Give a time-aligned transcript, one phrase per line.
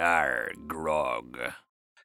[0.00, 1.36] Arr, grog.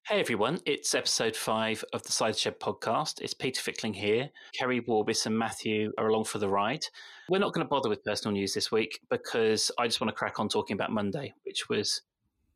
[0.08, 3.22] Hey everyone, it's episode five of the Cider Shed podcast.
[3.22, 4.32] It's Peter Fickling here.
[4.54, 6.84] Keri Warbis and Matthew are along for the ride.
[7.30, 10.16] We're not going to bother with personal news this week because I just want to
[10.16, 12.02] crack on talking about Monday, which was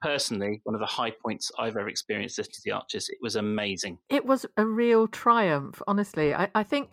[0.02, 3.08] personally one of the high points I've ever experienced listening to the Archers.
[3.08, 4.00] It was amazing.
[4.10, 6.34] It was a real triumph, honestly.
[6.34, 6.92] I, I think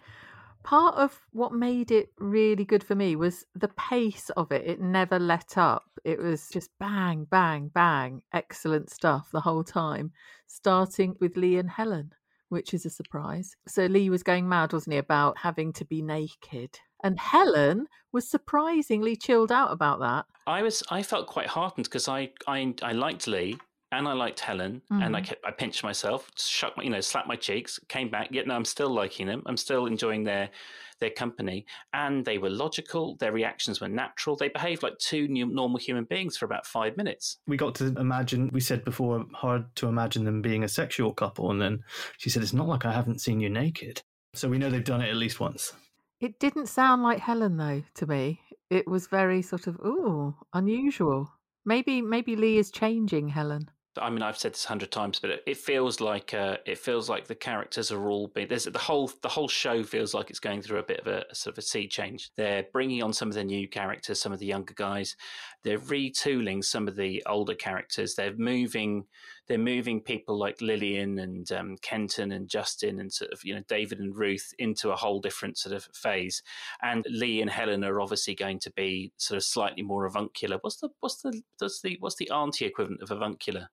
[0.67, 4.67] part of what made it really good for me was the pace of it.
[4.67, 5.84] It never let up.
[6.05, 8.22] It was just bang, bang, bang.
[8.34, 10.11] Excellent stuff the whole time,
[10.48, 12.12] starting with Lee and Helen,
[12.48, 13.56] which is a surprise.
[13.69, 16.81] So Lee was going mad, wasn't he, about having to be naked.
[17.03, 20.27] And Helen was surprisingly chilled out about that.
[20.48, 23.56] I was I felt quite heartened because I, I I liked Lee
[23.92, 25.27] and I liked Helen and I Mhm.
[25.27, 28.28] kept, I pinched myself, shook my you know slapped my cheeks, came back.
[28.33, 29.43] Yet no, I'm still liking them.
[29.47, 30.51] I'm still enjoying their
[30.98, 33.17] their company, and they were logical.
[33.17, 34.34] Their reactions were natural.
[34.34, 37.39] They behaved like two new, normal human beings for about five minutes.
[37.47, 41.50] we got to imagine we said before hard to imagine them being a sexual couple
[41.50, 41.84] and then
[42.19, 44.03] she said it's not like i haven't seen you naked
[44.34, 45.72] so we know they've done it at least once
[46.19, 48.41] It didn't sound like Helen though to me.
[48.71, 51.31] It was very sort of ooh, unusual.
[51.65, 53.71] Maybe maybe Lee is changing Helen.
[54.01, 56.79] I mean, I've said this a hundred times, but it, it feels like uh, it
[56.79, 58.49] feels like the characters are all being.
[58.49, 61.25] There's the whole the whole show feels like it's going through a bit of a,
[61.31, 62.31] a sort of a sea change.
[62.37, 65.17] They're bringing on some of the new characters, some of the younger guys.
[65.65, 68.15] They're retooling some of the older characters.
[68.15, 69.06] They're moving
[69.47, 73.62] they're moving people like Lillian and um, Kenton and Justin and sort of you know
[73.69, 76.43] David and Ruth into a whole different sort of phase.
[76.83, 80.59] And Lee and Helen are obviously going to be sort of slightly more avuncular.
[80.61, 83.71] What's the what's the what's the what's the auntie equivalent of avuncular?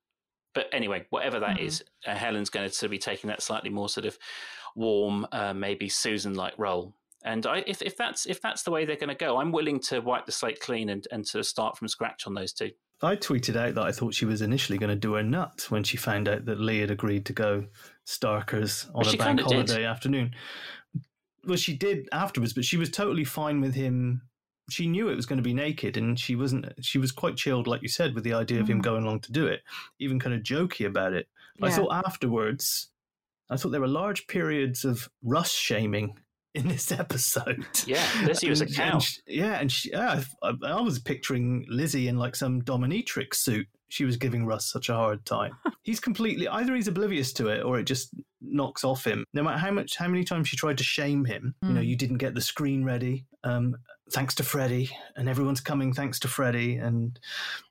[0.53, 1.61] But anyway, whatever that Mhm.
[1.65, 4.17] is, uh, Helen's going to sort of be taking that slightly more sort of
[4.75, 6.95] warm, uh, maybe Susan-like role.
[7.25, 9.79] And I, if, if that's if that's the way they're going to go, I'm willing
[9.81, 12.71] to wipe the slate clean and, and sort of start from scratch on those two.
[13.01, 15.83] i tweeted out that i thought she was initially going to do her nut when
[15.83, 17.65] she found out that lee had agreed to go
[18.05, 19.51] starkers on Well, a bank kinda did.
[19.69, 20.33] holiday afternoon
[21.45, 24.21] well she did afterwards but she was totally fine with him
[24.73, 27.67] she knew it was going to be naked and she wasn't she was quite chilled
[27.67, 28.83] like you said with the idea of him Mhm.
[28.83, 29.61] going along to do it
[29.99, 31.27] even kind of jokey about it
[31.61, 31.75] i Yeah.
[31.75, 32.89] thought afterwards
[33.49, 36.17] i thought there were large periods of russ shaming
[36.55, 38.91] in this episode Yeah, Lizzie was a cow.
[38.93, 43.35] and she- yeah, and she, yeah, I, I was picturing Lizzie in like some dominatrix
[43.35, 43.65] suit.
[43.89, 45.53] She was giving Russ such a hard time.
[45.81, 49.25] he's completely either he's oblivious to it or it just knocks off him.
[49.33, 51.55] No matter how much, how many times she tried to shame him.
[51.63, 51.87] You know, Mm.
[51.87, 53.25] you didn't get the screen ready.
[53.43, 53.75] Um,
[54.11, 56.75] thanks to Freddie, and everyone's coming thanks to Freddie.
[56.75, 57.19] And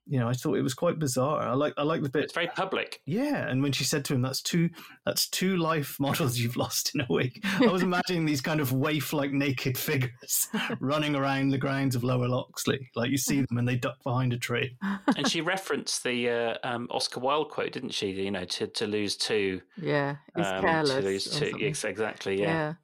[0.06, 1.42] you know, I thought it was quite bizarre.
[1.42, 2.24] I like, I like the bit.
[2.24, 3.00] It's very public.
[3.06, 4.70] Yeah, and when she said to him, "That's two,
[5.04, 8.72] that's two life models you've lost in a week," I was imagining these kind of
[8.72, 10.48] waif-like naked figures
[10.80, 14.32] running around the grounds of Lower Loxley, like you see them and they duck behind
[14.32, 14.76] a tree.
[15.16, 18.10] and she referenced the uh, um, Oscar Wilde quote, didn't she?
[18.10, 19.60] You know, to, to lose two.
[19.80, 20.94] Yeah, is um, careless.
[20.94, 21.52] To lose two.
[21.58, 22.40] Yes, exactly.
[22.40, 22.74] Yeah.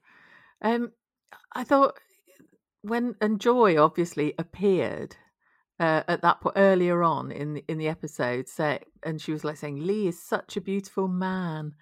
[0.63, 0.71] Yeah.
[0.71, 0.93] Um,
[1.55, 1.99] I thought
[2.83, 5.17] when and Joy obviously appeared
[5.81, 9.45] uh, at that point earlier on in the, in the episode, say, and she was
[9.45, 11.75] like saying, "Lee is such a beautiful man."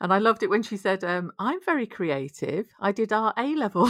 [0.00, 2.66] And I loved it when she said, um, "I'm very creative.
[2.80, 3.86] I did our A level."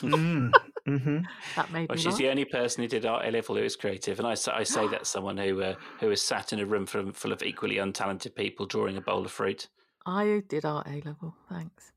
[0.00, 0.52] Mm,
[0.86, 1.18] hmm
[1.56, 2.18] that made Well, me she's laugh.
[2.18, 4.62] the only person who did art A level who is creative, and I, say- I
[4.62, 7.42] say that's someone who uh, who is sat in a room full of, full of
[7.42, 9.68] equally untalented people drawing a bowl of fruit.
[10.06, 11.34] I did art A level.
[11.50, 11.92] Thanks.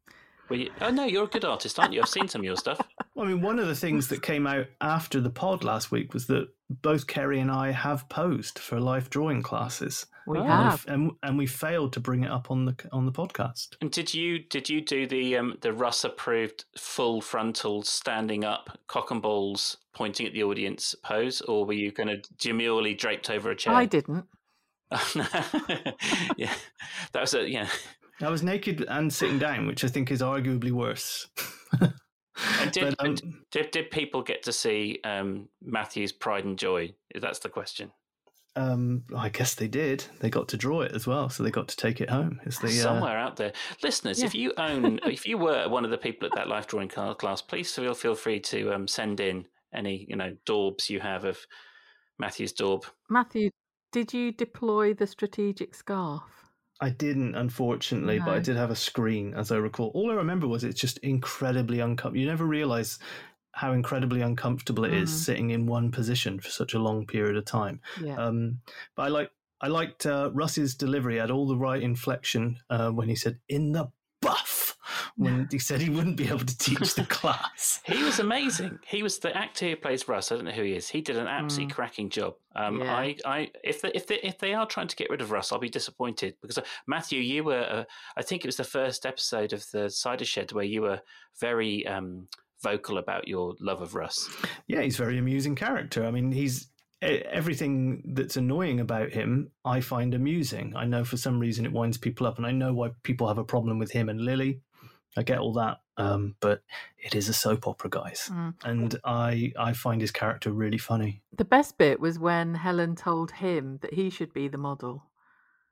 [0.49, 2.01] Well, you, oh no, you're a good artist, aren't you?
[2.01, 2.79] I've seen some of your stuff.
[3.15, 6.15] Well, I mean, one of the things that came out after the pod last week
[6.15, 6.47] was that
[6.81, 10.07] both Keri and I have posed for life drawing classes.
[10.25, 10.83] We And have.
[10.87, 13.75] we've- and and we failed to bring it up on the on the podcast.
[13.81, 18.79] And did you did you do the um, the Russ approved full frontal standing up
[18.87, 23.29] cock and balls pointing at the audience pose, or were you kind of demurely draped
[23.29, 23.75] over a chair?
[23.75, 24.25] I didn't.
[26.35, 26.53] yeah,
[27.11, 27.67] that was a yeah.
[28.23, 31.27] I was naked and sitting down, which I think is arguably worse.
[32.71, 33.15] Did, But, um,
[33.51, 36.95] did did people get to see um, Matthew's pride and joy?
[37.19, 37.91] That's the question.
[38.55, 40.05] Um, I guess they did.
[40.19, 42.39] They got to draw it as well, so they got to take it home.
[42.45, 45.91] It's the, uh, Somewhere out there, listeners, if you own, if you were one of
[45.91, 49.45] the people at that life drawing class, please feel feel free to um, send in
[49.73, 51.45] any you know daubs you have of
[52.19, 52.85] Matthew's daub.
[53.09, 53.49] Matthew,
[53.91, 56.42] did you deploy the strategic scarf?
[56.83, 59.89] I didn't, unfortunately, but I did have a screen, as I recall.
[59.95, 62.19] All I remember was it's just incredibly uncomfortable.
[62.21, 62.99] You never realize
[63.53, 65.25] how incredibly uncomfortable it is Mm.
[65.25, 67.79] sitting in one position for such a long period of time.
[68.01, 68.17] Yeah.
[68.23, 68.61] Um,
[68.95, 69.31] but I like
[69.61, 71.17] I liked uh, Russ's delivery.
[71.19, 73.85] Had all the right inflection uh, when he said "in the
[74.21, 74.62] buff"
[75.15, 77.81] when he said he wouldn't be able to teach the class.
[77.85, 78.79] He was amazing.
[78.85, 80.31] He was the actor who plays Russ.
[80.31, 80.89] I don't know who he is.
[80.89, 82.35] He did an absolutely cracking job.
[82.55, 82.95] Um, Yeah.
[82.95, 85.51] I, I, if they, if they, if they are trying to get rid of Russ,
[85.51, 87.83] I'll be disappointed because uh, Matthew, you were, uh,
[88.17, 91.01] I think it was the first episode of the Cider Shed where you were
[91.39, 92.27] very um,
[92.61, 94.29] vocal about your love of Russ.
[94.67, 96.05] Yeah, he's a very amusing character.
[96.05, 96.69] I mean, he's
[97.03, 99.51] everything that's annoying about him.
[99.65, 100.73] I find amusing.
[100.75, 103.37] I know for some reason it winds people up, and I know why people have
[103.37, 104.61] a problem with him and Lily.
[105.17, 106.63] I get all that, um, but
[106.97, 108.53] it is a soap opera, guys, Mm.
[108.63, 111.21] and I I find his character really funny.
[111.37, 115.09] The best bit was when Helen told him that he should be the model.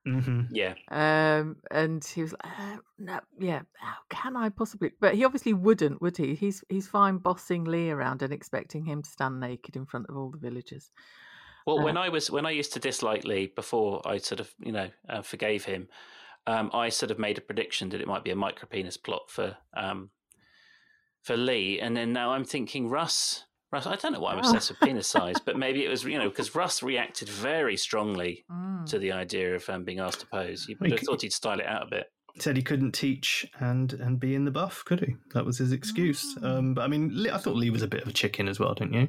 [0.06, 5.14] hmm Yeah, Um, and he was like, uh, "No, yeah, how can I possibly?" But
[5.16, 6.34] he obviously wouldn't, would he?
[6.36, 10.18] He's he's fine bossing Lee around and expecting him to stand naked in front of
[10.18, 10.92] all the villagers.
[11.68, 14.54] Well, Uh, when I was when I used to dislike Lee before I sort of
[14.60, 15.88] you know uh, forgave him,
[16.48, 19.24] um, I sort of made a prediction that it might be a micro penis plot
[19.30, 20.10] for um,
[21.24, 23.46] for Lee, and then now I'm thinking Russ.
[23.72, 24.42] Russ, I don't know why I'm Oh.
[24.42, 28.44] obsessed with penis size, but maybe it was you know because Russ reacted very strongly
[28.52, 28.86] Mm.
[28.90, 30.66] to the idea of um, being asked to pose.
[30.68, 32.08] You he would have thought he'd style it out a bit.
[32.40, 35.16] Said he couldn't teach and and be in the buff, could he?
[35.34, 36.38] That was his excuse.
[36.42, 38.58] Um, but I mean, Lee, I thought Lee was a bit of a chicken as
[38.60, 39.08] well, didn't you?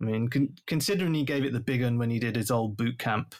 [0.00, 2.76] I mean, con- considering he gave it the big one when he did his old
[2.76, 3.34] boot camp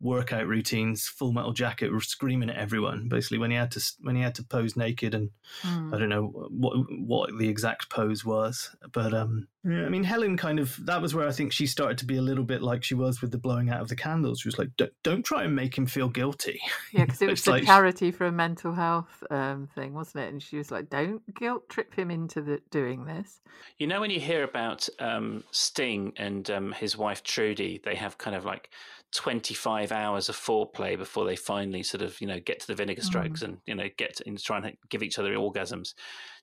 [0.00, 3.08] workout routines, Full Metal Jacket, were screaming at everyone.
[3.08, 5.30] Basically, when he had to when he had to pose naked, and
[5.64, 5.92] Mm.
[5.92, 10.36] I don't know what what the exact pose was, but um, yeah, I mean, Helen
[10.36, 12.84] kind of that was where I think she started to be a little bit like
[12.84, 14.38] she was with the blowing out of the candles.
[14.40, 16.60] She was like, "Don't, don't try and make him feel guilty."
[16.92, 20.24] Yeah, because it was It's the like- charity for a mental health um, thing, wasn't
[20.24, 20.32] it?
[20.32, 23.40] And she was like, "Don't guilt trip him into the, doing this."
[23.78, 28.18] You know, when you hear about um, Sting and um, his wife Trudy, they have
[28.18, 28.70] kind of like
[29.14, 33.02] 25 hours of foreplay before they finally sort of, you know, get to the vinegar
[33.02, 35.94] strokes and, you know, get to, and try and give each other orgasms.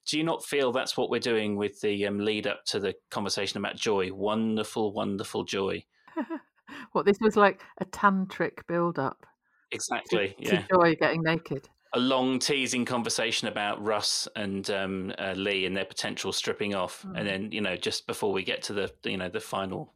[0.05, 2.95] Do you not feel that's what we're doing with the um, lead up to the
[3.09, 4.11] conversation about joy?
[4.13, 5.83] Wonderful, wonderful joy.
[6.91, 9.25] what this was like a tantric build up
[9.71, 10.35] Exactly.
[10.45, 10.63] to Yeah.
[10.69, 11.69] joy getting naked.
[11.93, 17.05] A long teasing conversation about Russ and um, uh, Lee and their potential stripping off,
[17.15, 19.93] and then you know just before we get to the you know the final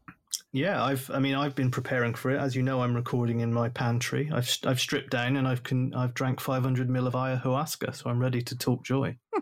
[0.54, 1.10] Yeah, I've.
[1.12, 2.38] I mean, I've been preparing for it.
[2.40, 4.30] As you know, I'm recording in my pantry.
[4.34, 8.20] I've I've stripped down and I've can I've drank 500 mil of ayahuasca, so I'm
[8.20, 9.18] ready to talk joy.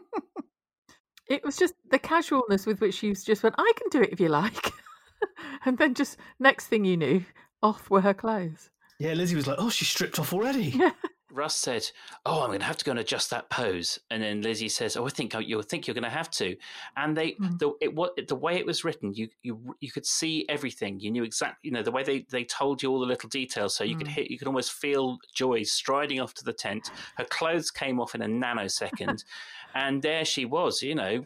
[1.30, 4.20] It was just the casualness with which she just went, "I can do it if
[4.20, 4.72] you like,"
[5.66, 7.24] and then just next thing you knew,
[7.62, 8.72] off were her clothes.
[9.00, 10.92] Yeah, Lizzie was like, "Oh, she stripped off already." Yeah.
[11.31, 11.89] Russ said,
[12.25, 14.98] "Oh, I'm going to have to go and adjust that pose," and then Lizzie says,
[14.98, 16.55] "Oh, I think you'll think you're going to have to."
[16.98, 17.57] And they, Mm.
[17.59, 21.00] the it what the way it was written, you you you could see everything.
[21.00, 23.75] You knew exactly, you know, the way they they told you all the little details,
[23.75, 24.12] so you could Mm.
[24.15, 26.91] hit, you could almost feel Joy striding off to the tent.
[27.17, 29.24] Her clothes came off in a nanosecond,
[29.74, 31.25] and there she was, you know,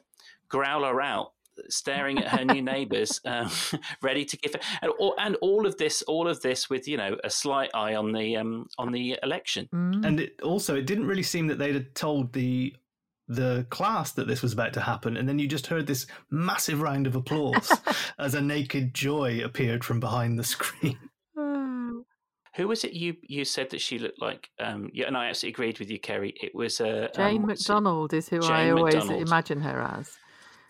[0.50, 1.34] growler out.
[1.70, 3.50] Staring at her new neighbours, um,
[4.02, 7.18] ready to give, and all, and all of this, all of this with you know
[7.24, 9.70] a slight eye on the um, on the election.
[9.74, 10.06] Mm.
[10.06, 12.76] And it also, it didn't really seem that they'd had told the
[13.28, 16.82] the class that this was about to happen, and then you just heard this massive
[16.82, 17.72] round of applause
[18.20, 20.98] as a naked Joy appeared from behind the screen.
[22.56, 24.50] Who was it you you said that she looked like?
[24.60, 26.36] Um, yeah, and I absolutely agreed with you, Keri.
[26.40, 29.28] It was uh, Jane um, McDonald is who I always McDonald.
[29.28, 30.18] imagine her as.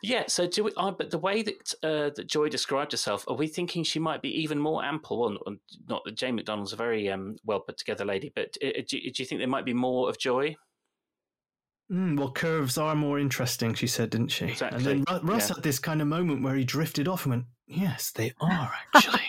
[0.03, 0.25] Yeah.
[0.27, 0.71] So do we?
[0.75, 4.21] Uh, but the way that uh, that Joy described herself, are we thinking she might
[4.21, 5.19] be even more ample?
[5.21, 5.55] Well,
[5.87, 9.11] not- that Jane McDonald's a very um, well put together lady, but uh, do, do
[9.15, 10.55] you think there might be more of Joy?
[11.91, 14.45] Mm, well, curves are more interesting, she said, didn't she?
[14.45, 14.77] Exactly.
[14.77, 15.55] And then Ru- Russ Yeah.
[15.55, 19.27] had this kind of moment where he drifted off and went, "Yes, they are actually."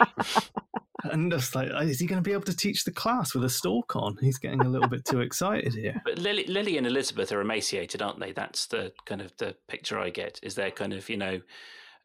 [1.14, 3.48] And just like, is he going to be able to teach the class with a
[3.48, 4.16] stalk on?
[4.20, 6.02] He's getting a little bit too excited here.
[6.04, 8.32] But Lily, Lily and Elizabeth are emaciated, aren't they?
[8.32, 10.40] That's the kind of the picture I get.
[10.42, 11.40] Is they're kind of you know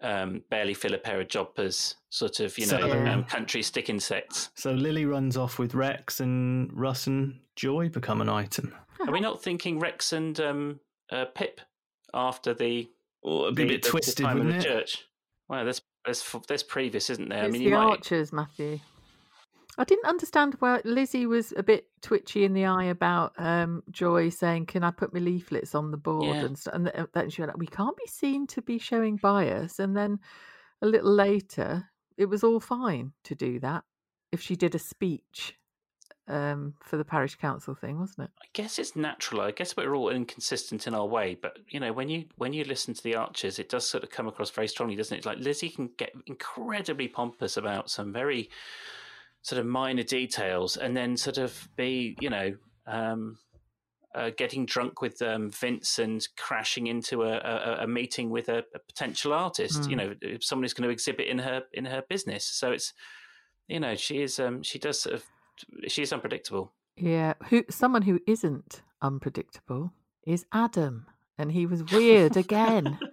[0.01, 3.89] um, barely fill a pair of jodhpurs, sort of you know So- um, country stick
[3.89, 4.49] insects.
[4.55, 8.73] So Lily runs off with Rex, and Russ and Joy become an item.
[9.05, 10.79] Are we not thinking Rex and um,
[11.11, 11.61] uh, Pip
[12.13, 12.89] after the
[13.23, 14.71] Oh, it'd be the, a bit the- the twisted, time in wouldn't the it?
[14.71, 15.05] church?
[15.49, 17.41] Well, there's there's there's previous, isn't there?
[17.41, 17.89] I it's mean, the you might.
[17.97, 18.79] Archers, Matthew.
[19.79, 24.27] I didn't understand why Lizzie was a bit twitchy in the eye about um, Joy
[24.27, 26.45] saying, "Can I put my leaflets on the board?" Yeah.
[26.45, 26.75] and stuff.
[26.75, 30.19] And then she like, "We can't be seen to be showing bias." And then
[30.81, 33.86] a little later, it was all fine to do that
[34.33, 35.57] if she did a speech
[36.27, 38.31] um, for the parish council thing, wasn't it?
[38.41, 39.41] I guess it's natural.
[39.41, 42.65] I guess we're all inconsistent in our way, but you know, when you when you
[42.65, 45.25] listen to the Archers, it does sort of come across very strongly, doesn't it?
[45.25, 48.50] Like Lizzie can get incredibly pompous about some very
[49.41, 52.55] sort of minor details, and then sort of be, you know,
[52.88, 53.38] um,
[54.15, 58.63] uh, getting drunk with um, Vince and crashing into a, a, a meeting with a,
[58.75, 59.88] a potential artist.
[59.89, 59.98] You Mm.
[59.98, 62.43] know, if someone who's going to exhibit in her in her business.
[62.46, 62.93] So it's,
[63.67, 65.25] you know, she is um, she does sort of
[65.88, 66.74] she is unpredictable.
[66.98, 69.93] Yeah, who someone who isn't unpredictable
[70.25, 71.05] is Adam,
[71.38, 73.00] and he was weird again.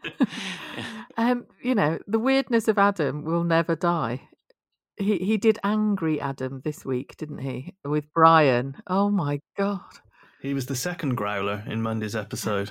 [1.16, 4.28] um, you know, the weirdness of Adam will never die.
[4.98, 7.74] He he did angry Adam this week, didn't he?
[7.84, 8.76] With Brian.
[8.86, 9.80] Oh my god.
[10.42, 12.70] He was the second growler in Monday's episode.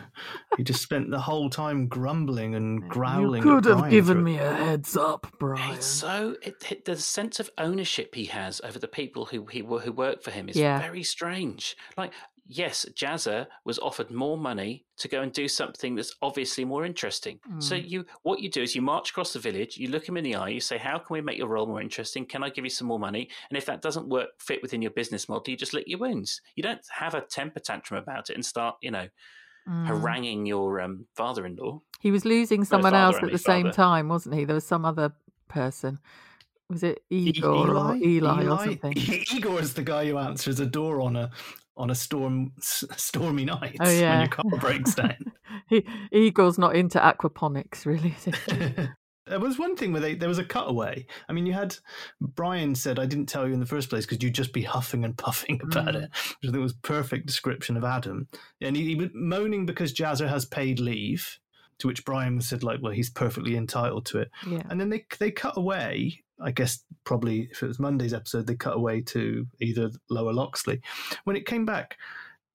[0.55, 3.44] he just spent the whole time grumbling and growling.
[3.44, 5.74] you at could have Brian given me a heads up, Brian.
[5.75, 9.60] It's so it, it, the sense of ownership he has over the people who he
[9.60, 10.79] who work for him is Yeah.
[10.79, 11.75] very strange.
[11.98, 12.13] Like,
[12.48, 17.40] yes, Jazzer was offered more money to go and do something that's obviously more interesting.
[17.60, 17.90] So Mm.
[17.90, 20.36] you, what you do is you march across the village, you look him in the
[20.36, 22.25] eye, you say, "How can we make your role more interesting?
[22.25, 24.92] Can I give you some more money?" And if that doesn't work, fit within your
[24.92, 26.42] business model, you just lick your wounds.
[26.56, 29.08] You don't have a temper tantrum about it and start, you know,
[29.68, 29.88] Mm.
[29.88, 31.82] haranguing your um, father-in-law.
[32.00, 33.75] He was losing someone father, else at the same father.
[33.75, 34.46] time, wasn't he?
[34.46, 35.16] There was some other
[35.48, 35.98] person.
[36.70, 38.94] Was it E- Igor or Eli, or something?
[39.34, 41.32] Igor is the guy who answers a door on a
[41.77, 44.12] on a storm s- stormy night Oh yeah.
[44.12, 45.15] when your car breaks down.
[45.67, 48.15] he, Igor's not into aquaponics, really.
[49.27, 51.08] There was one thing where they, there was a cutaway.
[51.27, 51.75] I mean, you had
[52.22, 55.03] Brian said, "I didn't tell you in the first place because you'd just be huffing
[55.03, 56.03] and puffing about Mm.
[56.03, 58.27] it," which I think was perfect description of Adam.
[58.62, 61.39] And he, he was moaning because Jazzer has paid leave,
[61.79, 64.62] to which Brian said, "Like, well, he's perfectly entitled to it." yeah.
[64.70, 66.24] And then they they cut away.
[66.39, 70.82] I guess probably if it was Monday's episode, they cut away to either Lower Loxley.
[71.24, 71.98] When it came back,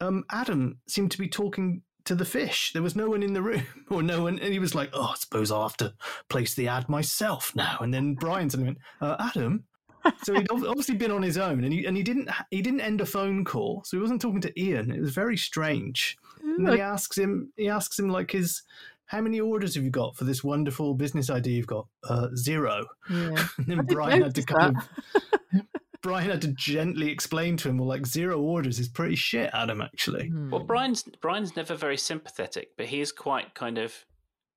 [0.00, 2.72] um, Adam seemed to be talking to the fish.
[2.72, 5.10] There was no one in the room, or no one, and he was like, "Oh,
[5.12, 5.94] I suppose I'll have to
[6.28, 9.64] place the ad myself now." And then Brian suddenly went, uh, "Adam."
[10.22, 13.00] so he'd obviously been on his own, and he and he didn't he didn't end
[13.00, 14.90] a phone call, so he wasn't talking to Ian.
[14.90, 16.16] It was very strange.
[16.42, 18.62] And then he asks him, he asks him like his,
[19.10, 21.86] how many orders have you got for this wonderful business idea you've got?
[22.08, 22.86] Uh, zero.
[23.10, 23.46] Yeah.
[23.58, 25.62] And then Brian had to kind of,
[26.02, 29.80] Brian had to gently explain to him, well, like zero orders is pretty shit, Adam.
[29.82, 30.66] Actually, Well, Hmm.
[30.66, 33.92] Brian's Brian's never very sympathetic, but he is quite kind of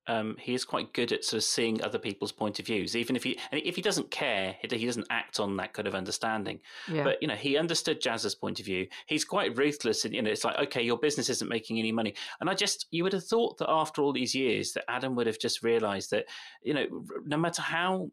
[0.06, 2.94] um, he is quite good at sort of seeing other people's point of views.
[2.94, 6.60] Even if he if he doesn't care, he doesn't act on that kind of understanding.
[6.90, 7.04] Yeah.
[7.04, 8.86] But you know, he understood Jazz's point of view.
[9.06, 12.14] He's quite ruthless, and you know, it's like okay, your business isn't making any money.
[12.40, 15.26] And I just you would have thought that after all these years, that Adam would
[15.26, 16.26] have just realised that
[16.62, 16.86] you know,
[17.24, 18.10] no matter how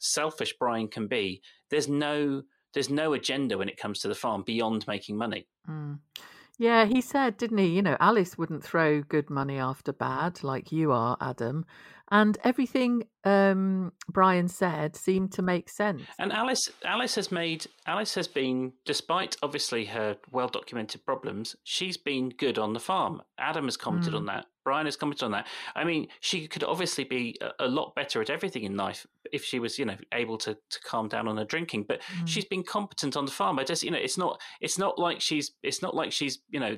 [0.00, 2.42] selfish Brian can be, there's no
[2.74, 5.46] there's no agenda when it comes to the farm beyond making money.
[5.68, 5.98] Mm.
[6.58, 7.66] Yeah, he said, didn't he?
[7.68, 11.64] You know, Alice wouldn't throw good money after bad like you are, Adam.
[12.10, 16.02] And everything um, Brian said seemed to make sense.
[16.18, 21.98] And Alice, Alice has made Alice has been, despite obviously her well documented problems, she's
[21.98, 23.22] been good on the farm.
[23.38, 24.16] Adam has commented Mm.
[24.16, 24.46] on that.
[24.68, 25.46] Brian has commented on that.
[25.74, 29.42] I mean, she could obviously be a, a lot better at everything in life if
[29.44, 31.84] she was, you know, able to, to calm down on her drinking.
[31.88, 32.26] But Mm.
[32.28, 33.58] she's been competent on the farm.
[33.58, 36.60] I just, you know, it's not it's not like she's it's not like she's, you
[36.60, 36.76] know,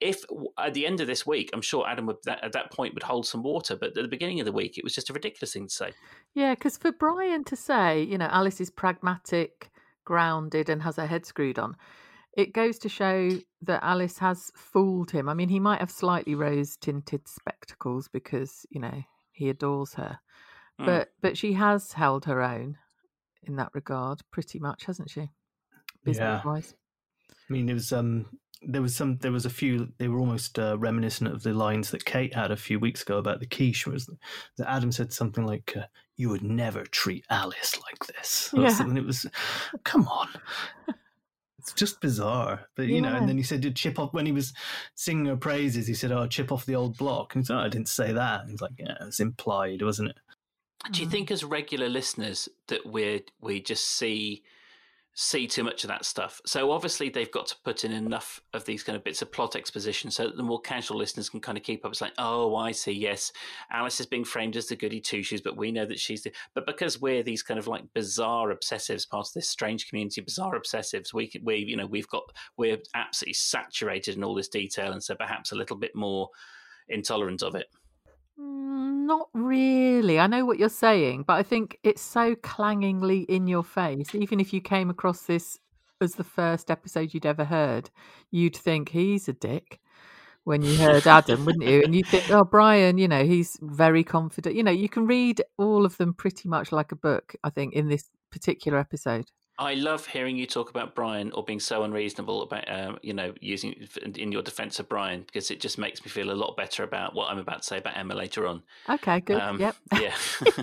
[0.00, 0.24] if
[0.58, 3.02] at the end of this week, I'm sure Adam would that, at that point would
[3.02, 3.76] hold some water.
[3.76, 5.90] But at the beginning of the week, it was just a ridiculous thing to say.
[6.34, 9.70] Yeah, because for Brian to say, you know, Alice is pragmatic,
[10.04, 11.76] grounded, and has her head screwed on,
[12.36, 13.30] it goes to show
[13.62, 15.28] that Alice has fooled him.
[15.28, 19.02] I mean, he might have slightly rose tinted spectacles because, you know,
[19.32, 20.18] he adores her.
[20.80, 20.86] Mm.
[20.86, 22.76] But but she has held her own
[23.42, 25.30] in that regard, pretty much, hasn't she?
[26.04, 26.74] Business wise.
[27.30, 28.26] I mean, it was um,
[28.62, 31.90] there was some there was a few they were almost uh, reminiscent of the lines
[31.90, 34.10] that Kate had a few weeks ago about the quiche was
[34.58, 38.82] that Adam said something like uh, you would never treat Alice like this Yeah.
[38.82, 39.26] and it was
[39.84, 40.28] come on
[41.66, 42.68] it's just bizarre.
[42.74, 44.52] But you know and then he said did chip off when he was
[44.94, 47.34] singing her praises he said oh chip off the old block.
[47.34, 48.42] And he said oh, I didn't say that.
[48.42, 50.16] And he's like yeah it's implied wasn't it?
[50.92, 51.10] Do you mm.
[51.10, 54.42] think, as regular listeners, that we we just see
[55.18, 56.40] see too much of that stuff?
[56.46, 59.56] So obviously, they've got to put in enough of these kind of bits of plot
[59.56, 61.90] exposition so that the more casual listeners can kind of keep up.
[61.90, 62.92] It's like, oh, I see.
[62.92, 63.32] Yes,
[63.72, 66.32] Alice is being framed as the goody two shoes, but we know that she's the.
[66.54, 70.58] But because we're these kind of like bizarre obsessives, part of this strange community, bizarre
[70.58, 72.22] obsessives, we can, we you know we've got
[72.56, 76.28] we're absolutely saturated in all this detail, and so perhaps a little bit more
[76.88, 77.66] intolerant of it.
[78.38, 80.18] Mm, Not really.
[80.18, 84.14] I know what you're saying, but I think it's so clangingly in your face.
[84.14, 85.58] Even if you came across this
[86.00, 87.90] as the first episode you'd ever heard,
[88.30, 89.80] you'd think he's a dick
[90.44, 91.82] when you heard Adam, wouldn't you?
[91.82, 94.54] And you think, oh, Brian, you know, he's very confident.
[94.54, 97.74] You know, you can read all of them pretty much like a book, I think,
[97.74, 99.26] in this particular episode.
[99.58, 103.32] I love hearing you talk about Brian or being so unreasonable about, um, you know,
[103.40, 103.74] using
[104.16, 107.14] in your defense of Brian because it just makes me feel a lot better about
[107.14, 108.62] what I'm about to say about Emma later on.
[108.88, 109.40] Okay, good.
[109.40, 109.76] Um, yep.
[109.98, 110.14] Yeah.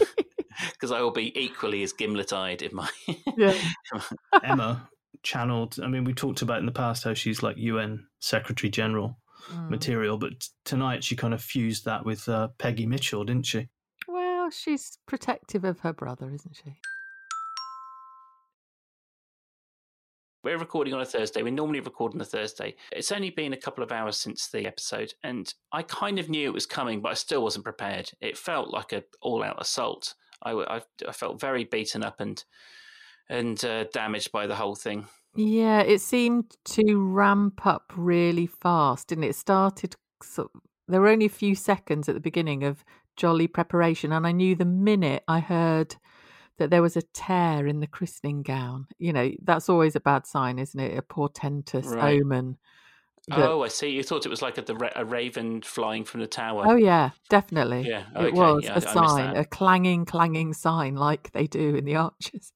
[0.73, 2.87] Because I will be equally as gimlet-eyed in my.
[3.35, 3.55] Yeah.
[4.43, 4.87] Emma
[5.23, 5.79] channeled.
[5.81, 9.17] I mean, we talked about in the past how she's like UN Secretary General
[9.51, 9.69] Mm.
[9.69, 10.31] material, but
[10.63, 13.67] tonight she kind of fused that with uh, Peggy Mitchell, didn't she?
[14.07, 16.77] Well, she's protective of her brother, isn't she?
[20.43, 21.41] We're recording on a Thursday.
[21.41, 22.75] We normally record on a Thursday.
[22.91, 26.49] It's only been a couple of hours since the episode, and I kind of knew
[26.49, 28.11] it was coming, but I still wasn't prepared.
[28.19, 30.15] It felt like a all-out assault.
[30.43, 32.43] I I felt very beaten up and
[33.29, 35.05] and uh, damaged by the whole thing.
[35.33, 39.95] Yeah, it seemed to ramp up really fast, and it started.
[40.21, 40.51] Sort
[40.89, 42.83] there were only a few seconds at the beginning of
[43.15, 45.95] jolly preparation, and I knew the minute I heard
[46.57, 48.87] that there was a tear in the christening gown.
[48.99, 50.97] You know, that's always a bad sign, isn't it?
[50.97, 52.19] A portentous Right.
[52.21, 52.57] omen.
[53.29, 53.89] That- Oh, I see.
[53.89, 56.63] You thought it was like a, the a raven flying from the tower.
[56.67, 57.83] Oh yeah, definitely.
[57.87, 59.39] Yeah, it okay, was yeah, I- a I missed sign, that.
[59.39, 62.51] a clanging, clanging sign, like they do in the Archers.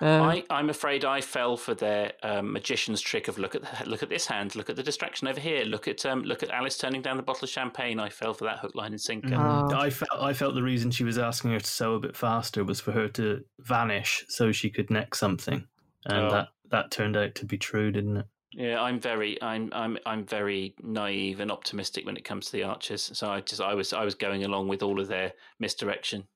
[0.00, 3.90] Um, I, I'm afraid I fell for their um, magician's trick of look at the,
[3.90, 6.48] look at this hand, look at the distraction over here, look at um, look at
[6.50, 8.00] Alice turning down the bottle of champagne.
[8.00, 9.34] I fell for that hook, line, and sinker.
[9.34, 9.74] Oh.
[9.74, 12.64] I felt I felt the reason she was asking her to sew a bit faster
[12.64, 15.66] was for her to vanish so she could neck something,
[16.06, 16.30] and Oh.
[16.30, 18.26] that that turned out to be true, didn't it?
[18.52, 22.62] Yeah, I'm very I'm I'm I'm very naive and optimistic when it comes to the
[22.62, 23.10] Archers.
[23.12, 26.26] So I just I was I was going along with all of their misdirection.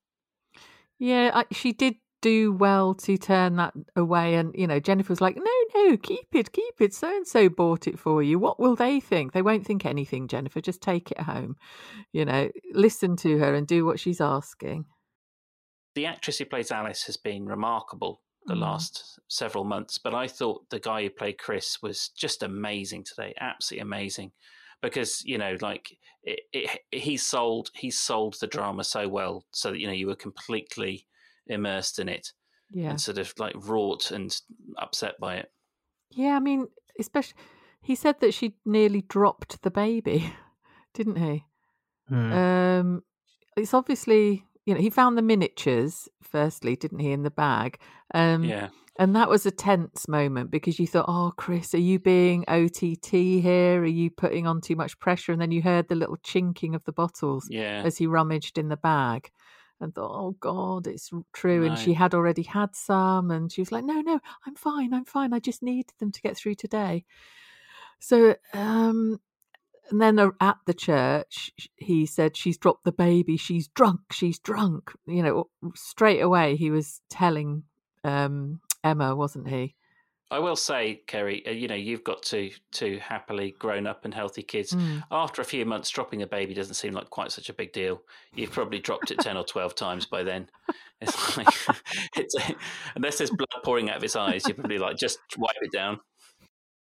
[0.99, 4.37] Yeah, I, she did do well to turn that away.
[4.37, 5.45] And, you know, Jennifer was like, no,
[5.75, 6.95] no, keep it, keep it.
[6.95, 8.39] So and so bought it for you.
[8.39, 9.33] What will they think?
[9.33, 10.61] They won't think anything, Jennifer.
[10.61, 11.57] Just take it home.
[12.13, 14.87] You know, listen to her and do what she's asking.
[15.95, 18.61] The actress who plays Alice has been remarkable the Mm.
[18.61, 23.35] last several months, but I thought the guy who played Chris was just amazing today,
[23.41, 24.33] absolutely amazing.
[24.81, 29.71] Because you know, like it, it, he sold he sold the drama so well, so
[29.71, 31.07] that you know you were completely
[31.47, 32.33] immersed in it
[32.73, 32.91] Yeah.
[32.91, 34.37] and sort of like wrought and
[34.79, 35.53] upset by it.
[36.11, 36.67] Yeah, I mean,
[36.99, 37.39] especially,
[37.81, 40.33] he said that she nearly dropped the baby,
[40.95, 41.45] didn't he?
[42.09, 42.33] Hmm.
[42.33, 43.03] Um,
[43.57, 47.79] it's obviously, you know, he found the miniatures firstly, didn't he, in the bag?
[48.15, 51.99] Um, Yeah, And that was a tense moment because you thought, oh, Chris, are you
[51.99, 53.81] being OTT here?
[53.83, 55.33] Are you putting on too much pressure?
[55.33, 57.83] And then you heard the little chinking of the bottles yeah.
[57.85, 59.31] as he rummaged in the bag
[59.81, 61.65] and thought, oh, God, it's true.
[61.65, 63.31] And she had already had some.
[63.31, 64.95] And she was like, no, no, I'm fine.
[64.95, 65.33] I'm fine.
[65.33, 67.05] I just need them to get through today.
[67.99, 69.21] So, um,
[69.91, 73.37] and then at the church, he said, She's dropped the baby.
[73.37, 74.01] She's drunk.
[74.13, 74.93] She's drunk.
[75.07, 77.65] You know, straight away, he was telling
[78.05, 79.75] um, Emma, wasn't he?
[80.31, 84.15] I will say, Keri, uh, you know, you've got two two happily grown up and
[84.15, 84.73] healthy kids.
[84.73, 85.03] Mm.
[85.11, 88.01] After a few months, dropping a baby doesn't seem like quite such a big deal.
[88.35, 90.49] You've probably dropped it ten or twelve times by then.
[91.03, 91.49] It's like,
[92.17, 92.35] it's
[92.97, 96.01] unless there's blood pouring out of his eyes, you're probably like just wipe it down.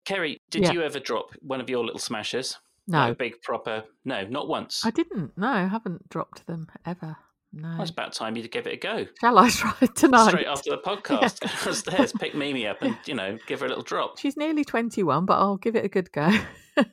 [0.06, 0.72] Keri, did Yeah.
[0.72, 2.58] you ever drop one of your little smashes?
[2.88, 3.84] No, a big proper?
[4.04, 4.86] No, not once.
[4.86, 5.38] I didn't.
[5.38, 7.18] No, I haven't dropped them ever.
[7.52, 7.70] No.
[7.70, 9.06] Well, it's about time you give it a go.
[9.22, 10.28] Shall I try it tonight?
[10.28, 13.70] Straight after the podcast, go upstairs, pick Mimi up, and you know, give her a
[13.70, 14.20] little drop.
[14.20, 16.30] She's nearly 21, but I'll give it a good go.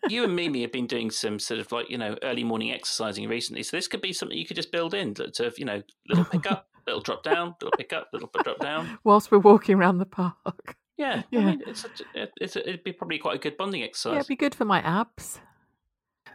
[0.08, 3.28] you and Mimi have been doing some sort of like you know early morning exercising
[3.28, 5.82] recently, so this could be something you could just build in to, to you know
[6.08, 8.98] little pick up, little drop down, little pick up, little drop down.
[9.02, 10.76] Whilst we're walking around the park.
[10.96, 11.40] Yeah, Yeah.
[11.40, 14.12] I mean, it's, a, it's a, it'd be probably quite a good bonding exercise.
[14.12, 15.40] Yeah, it'd be good for my abs.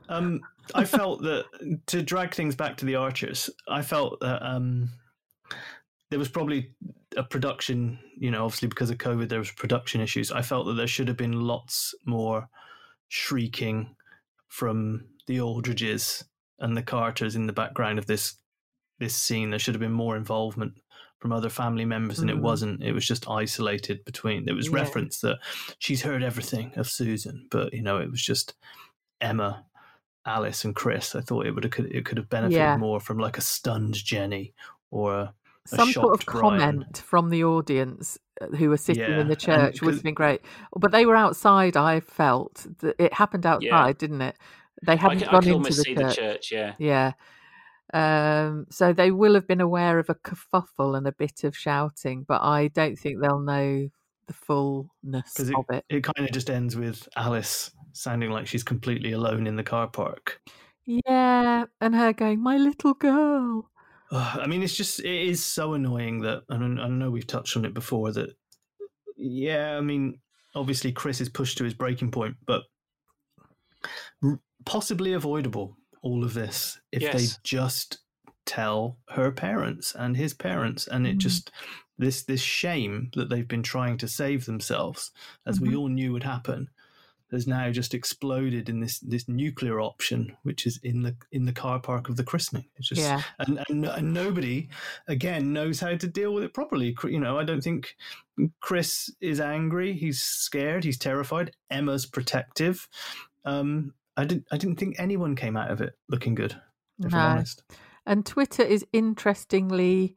[0.09, 0.41] Um,
[0.75, 1.45] I felt that
[1.87, 4.89] to drag things back to the Archers, I felt that um,
[6.09, 6.71] there was probably
[7.15, 7.99] a production.
[8.17, 10.31] You know, obviously because of COVID, there was production issues.
[10.31, 12.49] I felt that there should have been lots more
[13.09, 13.95] shrieking
[14.47, 16.23] from the Aldridges
[16.59, 18.37] and the Carters in the background of this
[18.99, 19.49] this scene.
[19.51, 20.73] There should have been more involvement
[21.19, 22.41] from other family members, and it Mm.
[22.41, 22.83] wasn't.
[22.83, 24.45] It was just isolated between.
[24.45, 24.75] There was Yeah.
[24.75, 25.39] reference that
[25.79, 28.53] she's heard everything of Susan, but you know, it was just
[29.21, 29.65] Emma,
[30.27, 31.15] Alice, and Chris.
[31.15, 32.77] I thought it would have could it could have benefited Yeah.
[32.77, 34.53] more from like a stunned Jenny
[34.91, 35.33] or a,
[35.65, 36.59] a Some sort of Brian.
[36.59, 40.13] comment from the audience uh, who were sitting Yeah, in the church would have been
[40.13, 40.41] great.
[40.75, 41.75] But they were outside.
[41.77, 44.35] I felt that it happened outside, didn't it?
[44.85, 45.95] They hadn't can, I gone can into the church.
[45.95, 46.51] the church.
[46.51, 47.13] Yeah, Yeah.
[47.93, 52.25] Um, so they will have been aware of a kerfuffle and a bit of shouting,
[52.27, 53.87] but I don't think they'll know
[54.27, 55.85] the fullness it, of it.
[55.89, 59.87] it kind of just ends with Alice sounding like she's completely alone in the car
[59.87, 60.41] park.
[60.85, 63.69] Yeah, and her going, "My little girl."
[64.11, 67.27] Ugh, I mean, it's just it is so annoying that, and I I know we've
[67.27, 68.37] touched on it before that.
[69.17, 70.19] Yeah, I mean,
[70.55, 72.63] obviously Chris is pushed to his breaking point, but
[74.23, 75.77] r- possibly avoidable.
[76.01, 77.99] All of this if they just
[78.45, 81.19] tell her parents and his parents, and it Mm.
[81.19, 81.51] just
[81.97, 85.11] this this shame that they've been trying to save themselves,
[85.45, 85.77] as we Mhm.
[85.77, 86.69] all knew would happen,
[87.31, 91.51] has now just exploded in this this nuclear option, which is in the in the
[91.53, 92.65] car park of the christening.
[92.77, 93.21] It's just Yeah.
[93.39, 94.69] and, and and nobody
[95.07, 96.95] again knows how to deal with it properly.
[97.03, 97.95] You know, I don't think
[98.61, 99.93] Chris is angry.
[99.93, 100.83] He's scared.
[100.83, 101.51] He's terrified.
[101.69, 102.87] Emma's protective.
[103.45, 104.45] Um, I didn't.
[104.51, 106.55] I didn't think anyone came out of it looking good.
[107.03, 107.17] If No.
[107.17, 107.63] I'm honest.
[108.05, 110.15] And Twitter is interestingly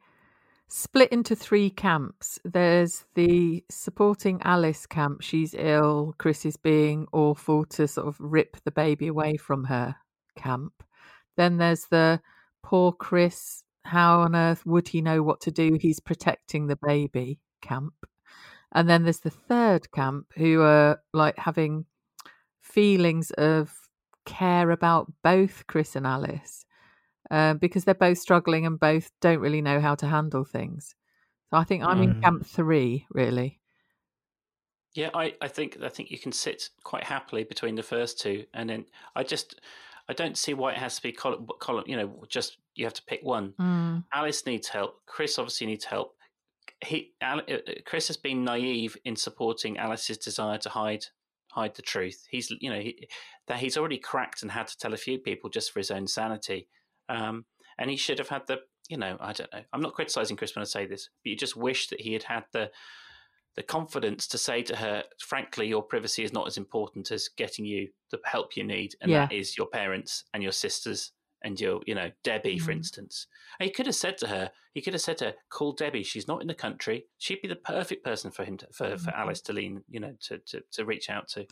[0.71, 2.39] split into three camps.
[2.45, 5.21] There's the supporting Alice camp.
[5.21, 6.15] She's ill.
[6.19, 9.97] Chris is being awful to sort of rip the baby away from her
[10.37, 10.73] camp.
[11.37, 12.21] Then there's the
[12.63, 13.65] poor Chris.
[13.85, 15.77] How on earth would he know what to do?
[15.81, 17.95] He's protecting the baby camp.
[18.73, 21.87] And then there's the third camp who are like having
[22.61, 23.75] feelings of
[24.25, 26.65] care about both Chris and Alice
[27.31, 30.95] uh, because they're both struggling and both don't really know how to handle things.
[31.51, 32.23] So I think I'm in Mm.
[32.23, 33.61] camp three, really.
[34.95, 35.11] yeah.
[35.15, 38.69] I, I think I think you can sit quite happily between the first two, and
[38.71, 39.61] then I just
[40.09, 41.47] I don't see why it has to be column.
[41.61, 43.55] column you know, just you have to pick one.
[43.61, 44.05] Mm.
[44.13, 45.01] Alice needs help.
[45.07, 46.17] Chris obviously needs help.
[46.85, 51.07] He, Al, uh, uh, Chris has been naive in supporting Alice's desire to hide
[51.53, 52.27] hide the truth.
[52.31, 53.09] He's, you know, he,
[53.49, 56.07] that he's already cracked and had to tell a few people just for his own
[56.07, 56.69] sanity.
[57.11, 57.45] Um,
[57.79, 59.63] and he should have had the, you know, I don't know.
[59.73, 62.23] I'm not criticizing Chris when I say this, but you just wish that he had
[62.23, 62.71] had the
[63.57, 67.65] the confidence to say to her, frankly, your privacy is not as important as getting
[67.65, 69.27] you the help you need, and Yeah.
[69.27, 72.77] that is your parents and your sisters and your, you know, Debbie, for Mhm.
[72.77, 73.27] instance.
[73.59, 76.05] And he could have said to her, he could have said to her, call Debbie.
[76.05, 77.07] She's not in the country.
[77.19, 79.19] She'd be the perfect person for him, to, for, for Mhm.
[79.19, 81.47] Alice to lean, you know, to, to, to reach out to.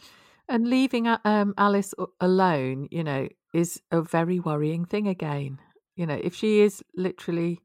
[0.48, 5.58] And leaving uh, um, Alice alone, you know, is a very worrying thing again.
[5.96, 7.60] You know, if she is literally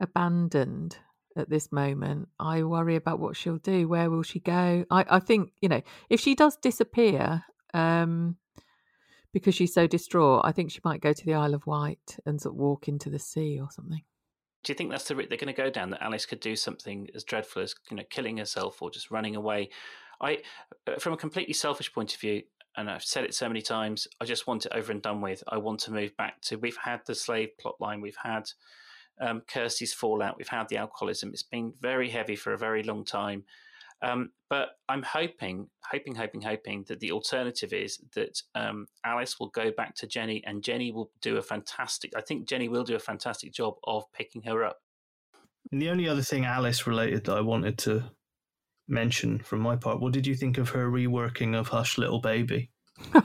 [0.00, 0.98] abandoned
[1.36, 3.88] at this moment, I worry about what she'll do.
[3.88, 4.84] Where will she go?
[4.90, 8.36] I, I think, you know, if she does disappear um,
[9.32, 12.40] because she's so distraught, I think she might go to the Isle of Wight and
[12.40, 14.02] sort of walk into the sea or something.
[14.62, 15.90] Do you think that's the route they're going to go down?
[15.90, 19.36] That Alice could do something as dreadful as you know killing herself or just running
[19.36, 19.68] away?
[20.20, 20.42] I,
[20.86, 22.42] uh, from a completely selfish point of view,
[22.76, 25.42] and I've said it so many times, I just want it over and done with.
[25.48, 26.56] I want to move back to.
[26.56, 28.00] We've had the slave plot line.
[28.00, 28.50] We've had
[29.20, 30.36] um, Kirsty's fallout.
[30.36, 31.30] We've had the alcoholism.
[31.30, 33.44] It's been very heavy for a very long time.
[34.02, 39.48] Um, but I'm hoping, hoping, hoping, hoping that the alternative is that um, Alice will
[39.48, 42.12] go back to Jenny, and Jenny will do a fantastic.
[42.16, 44.80] I think Jenny will do a fantastic job of picking her up.
[45.72, 48.04] And the only other thing Alice related that I wanted to
[48.88, 52.70] mention from my part, what did you think of her reworking of Hush Little Baby?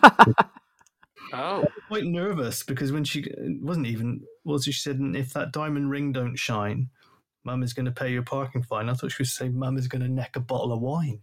[1.31, 3.25] Oh, Quite nervous because when she
[3.61, 6.89] wasn't even was she said if that diamond ring don't shine,
[7.43, 8.89] Mum is going to pay your parking fine.
[8.89, 11.21] I thought she was saying Mum is going to neck a bottle of wine.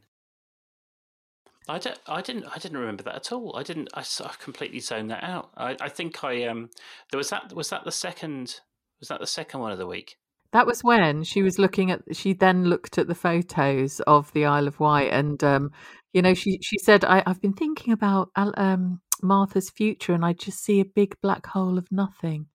[1.68, 1.98] I don't.
[2.06, 2.44] I didn't.
[2.44, 3.56] I didn't remember that at all.
[3.56, 3.88] I didn't.
[3.94, 5.50] I, I completely zoned that out.
[5.56, 6.70] I, I think I um.
[7.10, 7.52] There was that.
[7.52, 8.60] Was that the second?
[9.00, 10.16] Was that the second one of the week?
[10.56, 12.00] That was when she was looking at.
[12.12, 15.70] She then looked at the photos of the Isle of Wight, and um,
[16.14, 20.32] you know, she she said, I, "I've been thinking about um, Martha's future, and I
[20.32, 22.46] just see a big black hole of nothing."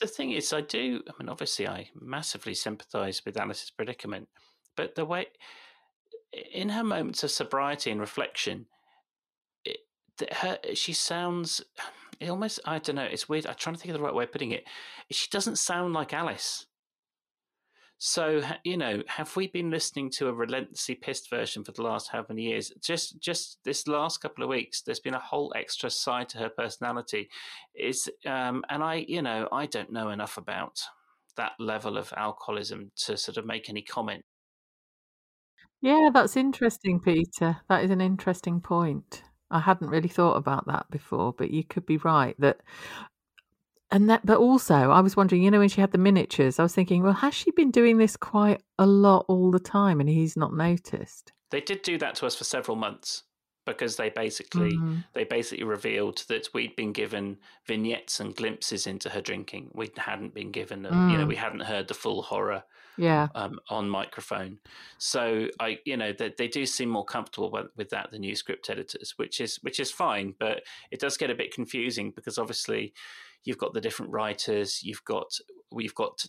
[0.00, 1.02] The thing is, I do.
[1.06, 4.30] I mean, obviously, I massively sympathise with Alice's predicament,
[4.74, 5.26] but the way
[6.54, 8.64] in her moments of sobriety and reflection,
[9.66, 9.80] it,
[10.32, 11.60] her she sounds.
[12.18, 13.02] It almost I don't know.
[13.02, 13.46] It's weird.
[13.46, 14.64] I'm trying to think of the right way of putting it.
[15.10, 16.64] She doesn't sound like Alice.
[17.98, 22.08] So you know, have we been listening to a relentlessly pissed version for the last
[22.08, 22.72] how many years?
[22.82, 26.48] Just just this last couple of weeks, there's been a whole extra side to her
[26.48, 27.28] personality.
[27.74, 30.80] Is um, and I you know I don't know enough about
[31.36, 34.24] that level of alcoholism to sort of make any comment.
[35.80, 37.58] Yeah, that's interesting, Peter.
[37.68, 39.22] That is an interesting point.
[39.50, 42.60] I hadn't really thought about that before, but you could be right that
[43.94, 46.64] and that but also I was wondering, you know, when she had the miniatures, I
[46.64, 50.08] was thinking, well, has she been doing this quite a lot all the time and
[50.08, 51.32] he's not noticed?
[51.52, 53.22] They did do that to us for several months
[53.64, 54.96] because they basically mm-hmm.
[55.12, 57.36] they basically revealed that we'd been given
[57.68, 59.70] vignettes and glimpses into her drinking.
[59.74, 61.12] We hadn't been given, mm.
[61.12, 62.64] you know, we hadn't heard the full horror
[62.96, 64.58] yeah um, on microphone
[64.98, 68.36] so i you know they, they do seem more comfortable with, with, that than new
[68.36, 72.38] script editors which is which is fine but it does get a bit confusing because
[72.38, 72.92] obviously
[73.44, 75.38] you've got the different writers you've got
[75.70, 76.24] we've got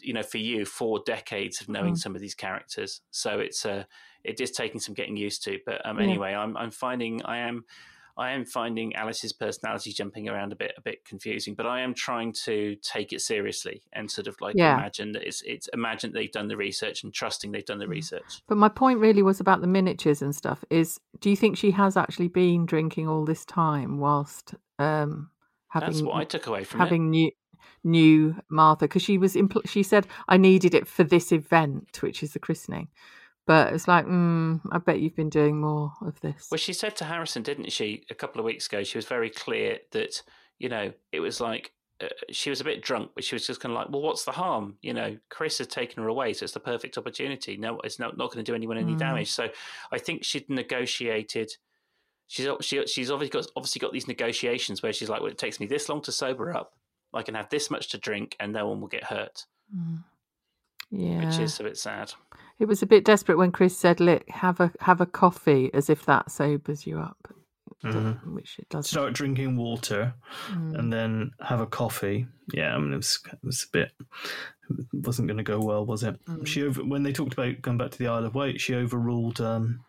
[0.00, 1.98] you know for you four decades of knowing mm.
[1.98, 3.84] some of these characters so it's uh
[4.24, 7.64] it is taking some getting used to but um, anyway i'm i'm finding i am
[8.20, 11.94] I am finding Alice's personality jumping around a bit a bit confusing, but I am
[11.94, 14.74] trying to take it seriously and sort of like yeah.
[14.74, 17.90] imagine that it's it's imagine they've done the research and trusting they've done the mm.
[17.90, 18.42] research.
[18.46, 20.62] But my point really was about the miniatures and stuff.
[20.68, 25.30] Is do you think she has actually been drinking all this time whilst um,
[25.70, 25.90] having?
[25.90, 27.10] That's what I took away from having it.
[27.10, 27.30] new
[27.82, 32.22] new Martha because she was impl- she said I needed it for this event, which
[32.22, 32.88] is the christening.
[33.46, 36.48] But it's like, mm, I bet you've been doing more of this.
[36.50, 38.84] Well, she said to Harrison, didn't she, a couple of weeks ago?
[38.84, 40.22] She was very clear that,
[40.58, 43.60] you know, it was like uh, she was a bit drunk, but she was just
[43.60, 44.76] kind of like, well, what's the harm?
[44.82, 47.56] You know, Chris has taken her away, so it's the perfect opportunity.
[47.56, 48.98] No, it's not, not going to do anyone any mm.
[48.98, 49.30] damage.
[49.30, 49.48] So
[49.90, 51.50] I think she'd negotiated.
[52.30, 55.58] She's she, she's obviously got obviously got these negotiations where she's like, well, it takes
[55.58, 56.74] me this long to sober up.
[57.12, 59.46] I can have this much to drink, and no one will get hurt.
[59.76, 60.04] Mm.
[60.92, 62.12] Yeah, which is a bit sad.
[62.60, 65.90] It was a bit desperate when Chris said, "Look, have a have a coffee," as
[65.90, 67.34] if that sobers you up,
[67.82, 68.32] mm-hmm.
[68.32, 68.88] which it does.
[68.88, 70.14] Start drinking water,
[70.52, 70.78] mm.
[70.78, 72.28] and then have a coffee.
[72.52, 73.90] Yeah, I mean, it was it was a bit.
[74.70, 76.24] It wasn't going to go well, was it?
[76.26, 76.46] Mm.
[76.46, 79.40] She over when they talked about going back to the Isle of Wight, she overruled
[79.40, 79.80] um,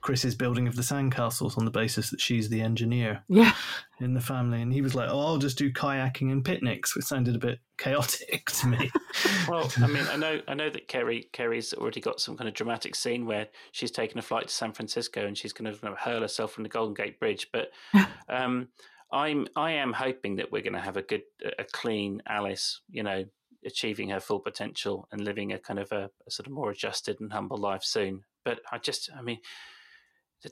[0.00, 3.24] Chris's building of the sandcastles on the basis that she's the engineer.
[3.28, 3.54] Yeah.
[4.00, 4.62] In the family.
[4.62, 7.58] And he was like, Oh, I'll just do kayaking and picnics, which sounded a bit
[7.78, 8.90] chaotic to me.
[9.48, 12.54] well, I mean, I know I know that Keri Keri's already got some kind of
[12.54, 16.20] dramatic scene where she's taken a flight to San Francisco and she's going to hurl
[16.20, 17.48] herself from the Golden Gate Bridge.
[17.52, 17.70] But
[18.28, 18.68] um,
[19.12, 21.22] I'm I am hoping that we're going to have a good
[21.58, 23.24] a clean Alice, you know,
[23.64, 27.20] achieving her full potential and living a kind of a, a sort of more adjusted
[27.20, 28.24] and humble life soon.
[28.44, 29.38] But I just I mean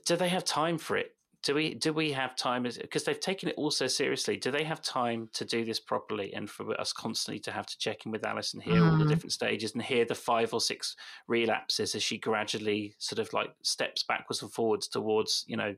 [0.05, 1.13] do they have time for it?
[1.43, 2.63] Do we do we have time?
[2.63, 4.37] Because they've taken it all so seriously.
[4.37, 6.33] Do they have time to do this properly?
[6.33, 8.91] And for us constantly to have to check in with Alice and hear mm.
[8.91, 9.09] all the mm.
[9.09, 10.95] different stages and hear the five or six
[11.27, 15.75] relapses as she gradually sort of like steps backwards and forwards towards you know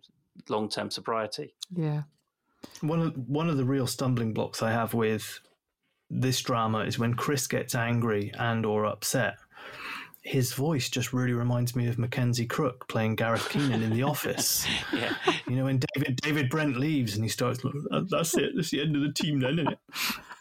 [0.47, 1.53] long term sobriety.
[1.75, 2.03] Yeah.
[2.81, 5.39] One of one of the real stumbling blocks I have with
[6.09, 9.35] this drama is when Chris gets angry and or upset
[10.21, 14.67] his voice just really reminds me of Mackenzie Crook playing Gareth Keenan in The Office.
[14.93, 15.15] yeah.
[15.47, 17.61] You know, when David David Brent leaves and he starts,
[18.09, 19.79] that's it, that's the end of the team then, isn't it?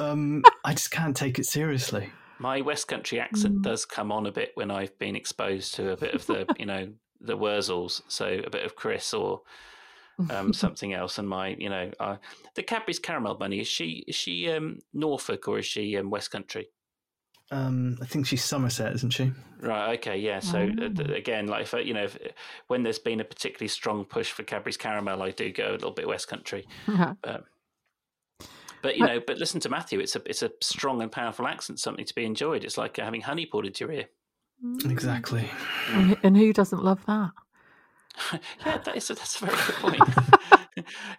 [0.00, 2.10] Um, I just can't take it seriously.
[2.38, 3.62] My West Country accent mm.
[3.62, 6.66] does come on a bit when I've been exposed to a bit of the, you
[6.66, 6.88] know,
[7.20, 9.42] the Wurzels, so a bit of Chris or
[10.30, 11.18] um, something else.
[11.18, 12.16] And my, you know, uh,
[12.54, 16.30] the Cadbury's Caramel Bunny is she is she um, Norfolk or is she um, West
[16.30, 16.68] Country?
[17.50, 19.32] Um, I think she's Somerset, isn't she?
[19.60, 19.98] Right.
[19.98, 20.18] Okay.
[20.18, 20.40] Yeah.
[20.40, 21.12] So uh, oh.
[21.12, 22.18] again, like if, you know, if,
[22.66, 25.92] when there's been a particularly strong push for Cadbury's caramel, I do go a little
[25.92, 26.66] bit West Country.
[26.86, 27.44] but,
[28.82, 29.98] but you know, but listen to Matthew.
[29.98, 32.64] It's a it's a strong and powerful accent, something to be enjoyed.
[32.64, 34.04] It's like having honey poured into your ear.
[34.84, 35.48] Exactly.
[36.22, 37.30] And who doesn't love that?
[38.66, 40.02] yeah, that is a, that's a very good point.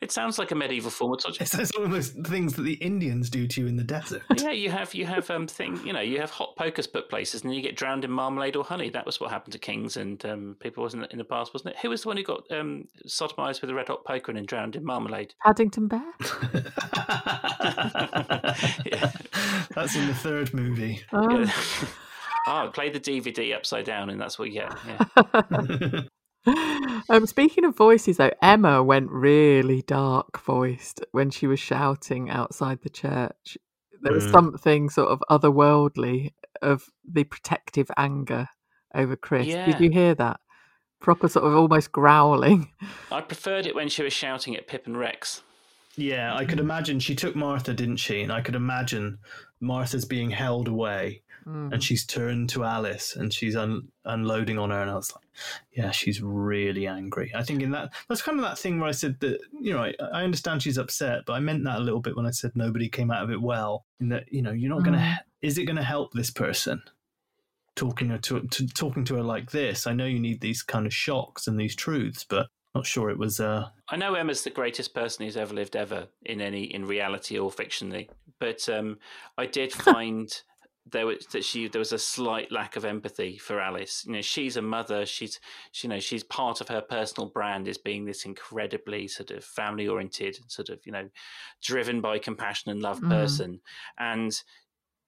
[0.09, 1.43] it sounds like a medieval form of torture.
[1.43, 4.23] It's one of those things that the Indians do to you in the desert.
[4.39, 7.43] Yeah, you have you have um thing you know you have hot pokers put places
[7.43, 8.89] and you get drowned in marmalade or honey.
[8.89, 11.79] That was what happened to kings and um, people wasn't in the past, wasn't it?
[11.81, 14.45] Who was the one who got um, sodomized with a red hot poker and then
[14.45, 15.35] drowned in marmalade?
[15.45, 15.99] Paddington Bear.
[18.85, 19.11] yeah.
[19.75, 21.03] That's in the third movie.
[21.11, 21.39] Oh.
[21.39, 21.51] Yeah.
[22.47, 24.73] Oh, play the DVD upside down, and that's what you get.
[24.87, 26.01] Yeah.
[26.45, 32.79] Um, speaking of voices, though, Emma went really dark voiced when she was shouting outside
[32.83, 33.57] the church.
[34.01, 34.31] There was mm.
[34.31, 38.47] something sort of otherworldly of the protective anger
[38.93, 39.47] over Chris.
[39.47, 39.65] Yeah.
[39.65, 40.39] Did you hear that?
[40.99, 42.71] proper sort of almost growling.
[43.11, 45.41] I preferred it when she was shouting at Pip and Rex.
[45.95, 48.21] Yeah, I could imagine she took Martha, didn't she?
[48.21, 49.19] And I could imagine
[49.59, 51.73] Martha's being held away Mm.
[51.73, 54.81] and she's turned to Alice and she's un- unloading on her.
[54.81, 55.23] And I was like,
[55.71, 57.31] yeah, she's really angry.
[57.33, 59.83] I think in that, that's kind of that thing where I said that, you know,
[59.83, 62.51] I, I understand she's upset, but I meant that a little bit when I said
[62.55, 63.85] nobody came out of it well.
[63.99, 65.17] In that, you know, you're not going to, Mm.
[65.41, 66.81] is it going to help this person?
[67.75, 70.85] Talking her to, to talking to her like this, I know you need these kind
[70.85, 73.39] of shocks and these truths, but not sure it was.
[73.39, 77.39] Uh, I know Emma's the greatest person who's ever lived ever in any in reality
[77.39, 78.99] or fictionally, but um,
[79.37, 80.29] I did find
[80.91, 84.03] there was that she there was a slight lack of empathy for Alice.
[84.05, 85.05] You know, she's a mother.
[85.05, 85.39] She's
[85.71, 89.43] she, you know she's part of her personal brand is being this incredibly sort of
[89.43, 91.09] family oriented, sort of you know,
[91.61, 93.09] driven by compassion and love Mm.
[93.09, 93.61] person,
[93.97, 94.41] and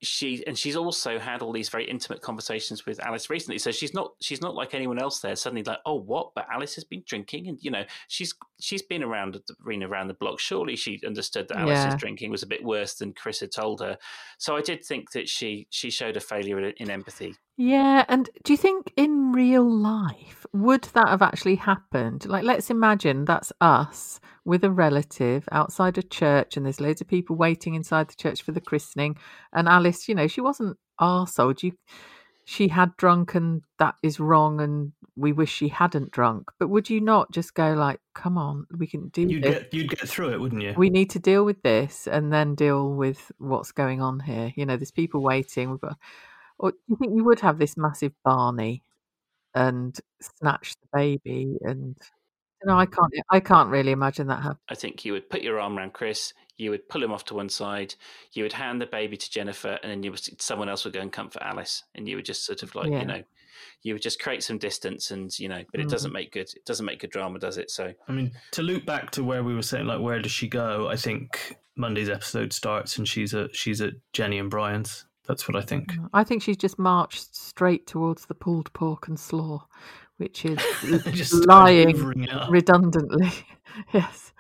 [0.04, 3.60] she and she's also had all these very intimate conversations with Alice recently.
[3.60, 5.36] So she's not she's not like anyone else there.
[5.36, 6.32] Suddenly, like, oh, what?
[6.34, 10.08] But Alice has been drinking, and you know, she's she's been around the arena around
[10.08, 10.40] the block.
[10.40, 11.98] Surely she understood that Alice's Yeah.
[11.98, 13.98] drinking was a bit worse than Chris had told her.
[14.40, 17.36] So I did think that she she showed a failure in, in empathy.
[17.58, 22.26] Yeah, and do you think in real life would that have actually happened?
[22.26, 27.08] Like, let's imagine that's us with a relative outside a church, and there's loads of
[27.08, 29.18] people waiting inside the church for the christening.
[29.54, 31.62] And Alice, you know, she wasn't arsehole.
[31.62, 31.74] You,
[32.46, 36.50] she had drunk, and that is wrong, and we wish she hadn't drunk.
[36.58, 39.60] But would you not just go like, "Come on, we can do you'd this.
[39.60, 40.74] get you'd get through it, wouldn't you?
[40.76, 44.66] We need to deal with this, and then deal with what's going on here." You
[44.66, 45.70] know, there's people waiting.
[45.70, 45.98] We've got.
[46.62, 48.84] Or do you think you would have this massive Barney
[49.56, 51.58] and snatch the baby?
[51.62, 51.97] And
[52.63, 53.12] no, I can't.
[53.32, 54.60] I can't really imagine that happening.
[54.69, 57.34] I think you would put your arm around Chris, you would pull him off to
[57.34, 57.95] one side,
[58.34, 61.00] you would hand the baby to Jennifer, and then you would, someone else would go
[61.02, 63.00] and comfort Alice, and you would just sort of like Yeah.
[63.00, 63.24] you know,
[63.82, 65.91] you would just create some distance, and you know, but it Mm.
[65.91, 66.54] doesn't make good.
[66.56, 67.71] It doesn't make good drama, does it?
[67.71, 70.47] So I mean, to loop back to where we were saying, like, where does she
[70.47, 70.88] go?
[70.88, 75.06] I think Monday's episode starts and she's at she's at Jenny and Brian's.
[75.27, 75.93] That's what I think.
[75.93, 76.10] Mm.
[76.13, 79.65] I think she's just marched straight towards the pulled pork and slaw,
[80.17, 80.57] which is
[81.12, 82.49] Just lying hoovering it up.
[82.51, 83.31] redundantly.
[83.93, 84.34] yes.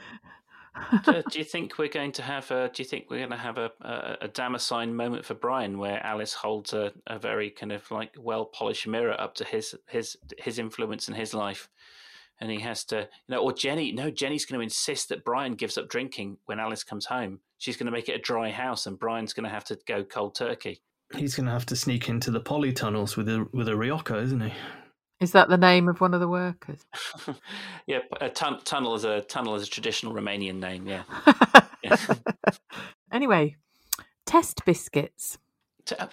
[1.05, 2.69] do, do you think we're going to have a?
[2.73, 6.03] Do you think we're going to have a a, a Damascene moment for Brian, where
[6.05, 10.17] Alice holds a, a very kind of like well polished mirror up to his his
[10.37, 11.69] his influence in his life,
[12.39, 13.91] and he has to, you know, or Jenny?
[13.91, 17.39] No, Jenny's going to insist that Brian gives up drinking when Alice comes home.
[17.61, 20.03] She's going to make it a dry house, and Brian's going to have to go
[20.03, 20.81] cold turkey.
[21.15, 24.41] He's going to have to sneak into the polytunnels with a with a Ryoka, isn't
[24.41, 24.51] he?
[25.19, 26.83] Is that the name of one of the workers?
[27.85, 30.87] yeah, a tun- tunnel is a tunnel is a traditional Romanian name.
[30.87, 31.03] Yeah.
[31.83, 31.97] Yeah.
[33.11, 33.55] anyway,
[34.25, 35.37] test biscuits.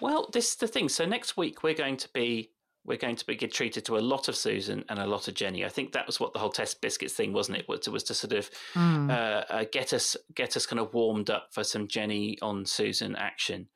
[0.03, 0.91] Well, this is the thing.
[0.91, 2.51] So next week we're going to be
[2.89, 5.35] we're going to be get treated to a lot of Susan and a lot of
[5.35, 5.65] Jenny.
[5.65, 7.69] I think that was what the whole test biscuits thing wasn't it?
[7.69, 9.11] Was it was to sort of Mm.
[9.11, 13.15] uh, uh, get us get us kind of warmed up for some Jenny on Susan
[13.15, 13.69] action.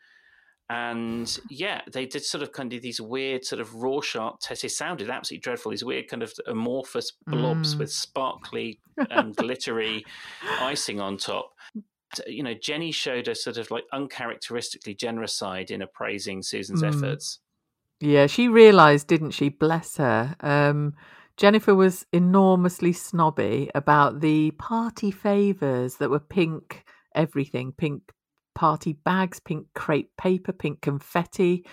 [0.70, 4.64] And yeah, they did sort of kind of these weird sort of Rorschach tests.
[4.64, 5.70] It sounded absolutely dreadful.
[5.70, 7.78] These weird kind of amorphous blobs Mm.
[7.80, 10.04] with sparkly and glittery
[10.60, 11.50] icing on top.
[12.26, 16.94] You know, Jenny showed a sort of like uncharacteristically generous side in appraising Susan's Mm.
[16.96, 17.40] efforts.
[18.02, 19.48] Yeah, she realised, didn't she?
[19.48, 20.34] Bless her.
[20.40, 20.94] Um,
[21.36, 26.84] Jennifer was enormously snobby about the party favours that were pink
[27.14, 28.12] everything pink
[28.56, 31.64] party bags, pink crepe paper, pink confetti.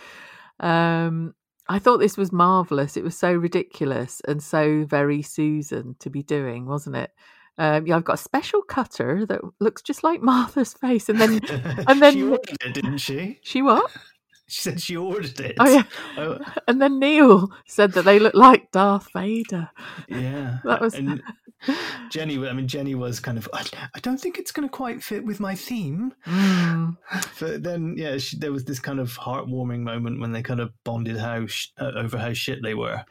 [0.59, 1.33] Um,
[1.67, 2.95] I thought this was marvellous.
[2.95, 7.11] It was so ridiculous and so very Susan to be doing, wasn't it?
[7.57, 11.41] Um, yeah, I've got a special cutter that looks just like Martha's face, and then
[11.87, 13.39] and then she ordered it, didn't she?
[13.41, 13.91] she what?
[14.49, 15.55] She said she ordered it.
[15.59, 15.83] Oh yeah.
[16.17, 19.69] Oh, And then Neil said that they look like Darth Vader.
[20.07, 20.57] yeah.
[20.63, 21.21] That was And
[22.09, 22.37] Jenny.
[22.47, 23.47] I mean, Jenny was kind of.
[23.53, 26.13] I, I don't think it's going to quite fit with my theme.
[26.25, 26.97] Mm.
[27.39, 30.71] But then, yeah, she, there was this kind of heartwarming moment when they kind of
[30.83, 33.03] bonded how sh- uh, over how shit they were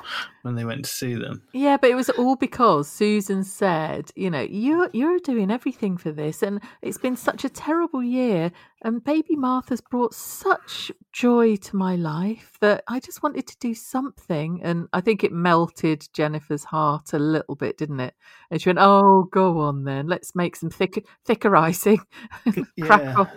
[0.49, 1.43] when they went to see them.
[1.53, 6.11] Yeah, but it was all because Susan said, you know, you're you're doing everything for
[6.11, 8.51] this, and it's been such a terrible year,
[8.83, 13.75] and baby Martha's brought such joy to my life that I just wanted to do
[13.75, 18.15] something, and I think it melted Jennifer's heart a little bit, didn't it?
[18.51, 22.01] And she went, "Oh, go on then, let's make some thicker thicker icing,
[22.81, 23.15] crack Yeah.
[23.17, 23.31] off."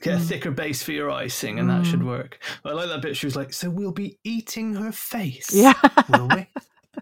[0.00, 0.28] Get a Mm.
[0.28, 2.06] thicker base for your icing, and that should Mm.
[2.06, 2.38] work.
[2.64, 3.16] I like that bit.
[3.16, 5.74] She was like, "So we'll be eating her face, Yeah.
[6.08, 6.46] will we?"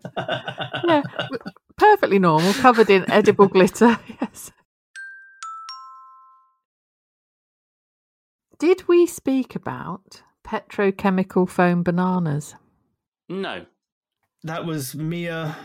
[0.18, 1.02] yeah,
[1.76, 3.98] perfectly normal, covered in edible glitter.
[4.20, 4.50] Yes.
[8.58, 12.54] Did we speak about petrochemical foam bananas?
[13.28, 13.66] No,
[14.44, 15.56] that was Mia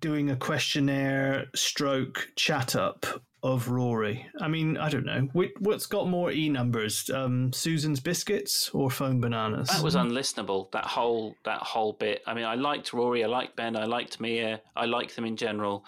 [0.00, 3.06] doing a questionnaire stroke chat up
[3.42, 4.26] of Rory.
[4.40, 5.28] I mean, I don't know.
[5.60, 7.08] What's got more E numbers?
[7.10, 9.68] Um, Susan's biscuits or phone bananas?
[9.68, 10.70] That was unlistenable.
[10.72, 12.22] That whole that whole bit.
[12.26, 13.24] I mean, I liked Rory.
[13.24, 13.76] I liked Ben.
[13.76, 14.60] I liked Mia.
[14.76, 15.84] I liked them in general,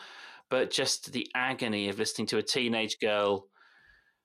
[0.49, 3.47] but just the agony of listening to a teenage girl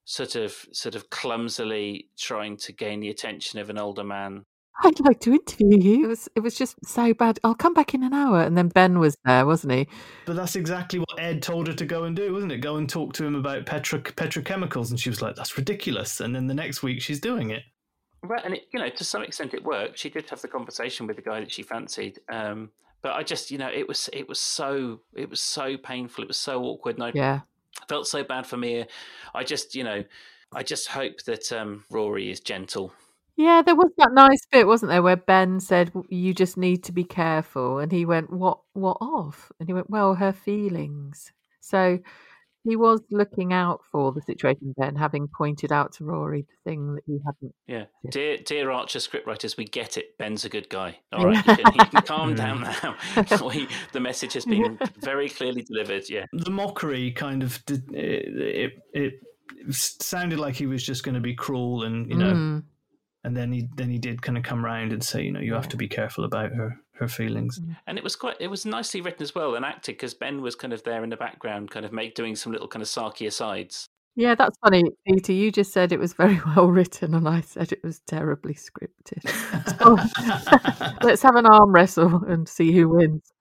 [0.05, 4.45] sort of sort of clumsily trying to gain the attention of an older man
[4.83, 6.05] I'd like to interview you.
[6.05, 7.39] It was it was just so bad.
[7.43, 8.41] I'll come back in an hour.
[8.41, 9.87] And then Ben was there, wasn't he?
[10.25, 12.57] But that's exactly what Ed told her to go and do, wasn't it?
[12.59, 14.89] Go and talk to him about petro- petrochemicals.
[14.91, 16.19] And she was like, that's ridiculous.
[16.19, 17.63] And then the next week she's doing it.
[18.21, 18.43] Right.
[18.43, 19.97] And, it, you know, to some extent it worked.
[19.97, 22.19] She did have the conversation with the guy that she fancied.
[22.29, 22.69] Um,
[23.01, 26.23] but I just, you know, it was it was so it was so painful.
[26.23, 26.95] It was so awkward.
[26.95, 27.41] And I yeah.
[27.89, 28.87] felt so bad for Mia.
[29.33, 30.03] I just, you know,
[30.53, 32.93] I just hope that um, Rory is gentle
[33.37, 36.91] yeah, there was that nice bit, wasn't there, where Ben said, "You just need to
[36.91, 38.59] be careful," and he went, "What?
[38.73, 41.31] What of?" And he went, "Well, her feelings."
[41.61, 41.99] So
[42.63, 46.95] he was looking out for the situation, Ben, having pointed out to Rory the thing
[46.95, 47.55] that he hadn't.
[47.67, 50.17] Yeah, dear, dear Archer scriptwriters, we get it.
[50.17, 50.97] Ben's a good guy.
[51.13, 52.95] All right, you can, you can calm down now.
[53.45, 56.09] we, the message has been very clearly delivered.
[56.09, 59.21] Yeah, the mockery kind of did, it, it,
[59.69, 62.33] it sounded like he was just going to be cruel and you know.
[62.33, 62.63] Mm
[63.27, 65.53] and then he then he did kind of come around and say, you know, you
[65.53, 67.59] have to be careful about her her feelings.
[67.59, 67.75] Mm.
[67.85, 70.55] And it was quite it was nicely written as well and acted because Ben was
[70.55, 73.27] kind of there in the background, kind of make doing some little kind of sarky
[73.27, 73.85] asides.
[74.15, 75.33] Yeah, that's funny, Peter.
[75.33, 79.23] You just said it was very well written, and I said it was terribly scripted.
[79.77, 79.97] So,
[81.03, 83.31] let's have an arm wrestle and see who wins.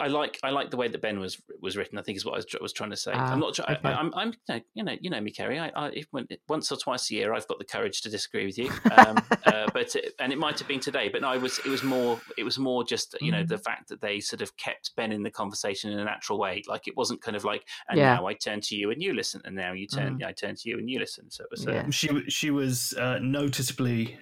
[0.00, 1.98] I like I like the way that Ben was was written.
[1.98, 3.12] I think is what I was, was trying to say.
[3.12, 3.58] I'm not.
[3.60, 3.78] Okay.
[3.84, 4.62] I, am I'm, I'm.
[4.74, 4.96] You know.
[5.00, 5.60] You know me, Keri.
[5.60, 8.58] I, I when, once or twice a year, I've got the courage to disagree with
[8.58, 8.70] you.
[8.90, 11.08] Um, uh, but and it might have been today.
[11.08, 11.60] But no, I was.
[11.60, 12.20] It was more.
[12.36, 13.64] It was more just you know the mm.
[13.64, 16.64] fact that they sort of kept Ben in the conversation in a natural way.
[16.66, 18.14] Like it wasn't kind of like and yeah.
[18.14, 20.18] now I turn to you and you listen, and now you turn.
[20.18, 20.26] Mm.
[20.26, 21.30] I turn to you and you listen.
[21.30, 21.68] So it was.
[21.68, 21.90] Uh, yeah.
[21.90, 24.18] She she was uh, noticeably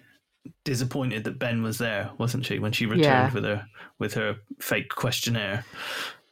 [0.65, 3.33] disappointed that Ben was there, wasn't she, when she returned yeah.
[3.33, 3.67] with her
[3.99, 5.65] with her fake questionnaire,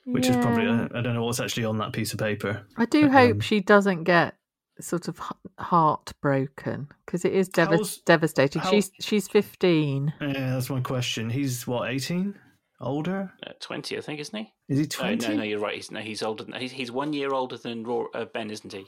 [0.05, 0.39] which yeah.
[0.39, 2.67] is probably uh, I don't know what's actually on that piece of paper.
[2.77, 4.35] I do but, hope um, she doesn't get
[4.81, 5.21] sort of
[5.59, 8.63] heartbroken because it is dev- devastating.
[8.63, 10.13] How, she's she's fifteen.
[10.21, 11.31] Yeah, that's my question.
[11.31, 12.35] He's what eighteen.
[12.83, 14.55] Older, uh, twenty, I think, isn't he?
[14.71, 15.29] Is he twenty?
[15.29, 15.75] no, no, you're right.
[15.75, 17.85] He's no, he's older than he's, he's one year older than
[18.15, 18.87] uh, Ben, isn't he?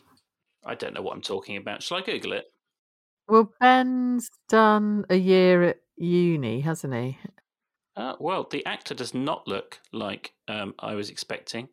[0.64, 1.82] I don't know what I'm talking about.
[1.82, 2.46] Shall I Google it?
[3.28, 7.18] Well, Ben's done a year at uni, hasn't he?
[7.96, 11.68] Uh, well, the actor does not look like um, I was expecting.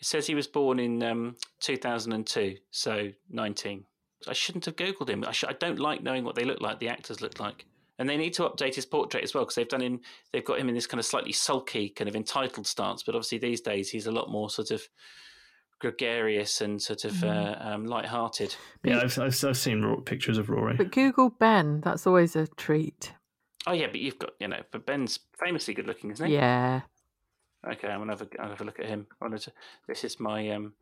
[0.00, 3.84] It says he was born in um, 2002, so 19.
[4.26, 5.24] I shouldn't have Googled him.
[5.26, 7.66] I, sh- I, don't like knowing what they look like, the actors look like.
[7.98, 10.00] And they need to update his portrait as well because they've done him.
[10.32, 13.02] They've got him in this kind of slightly sulky, kind of entitled stance.
[13.02, 14.88] But obviously these days he's a lot more sort of
[15.78, 17.28] gregarious and sort of mm.
[17.28, 18.54] uh, um, light-hearted.
[18.82, 20.74] Yeah, I've, I've, I've seen pictures of Rory.
[20.74, 21.80] But Google Ben.
[21.80, 23.12] That's always a treat.
[23.66, 26.34] Oh yeah, but you've got you know, but Ben's famously good looking, isn't he?
[26.34, 26.82] Yeah.
[27.66, 29.06] Okay, I'm gonna have a, I'll have a look at him.
[29.20, 29.52] To,
[29.86, 30.72] this is my um.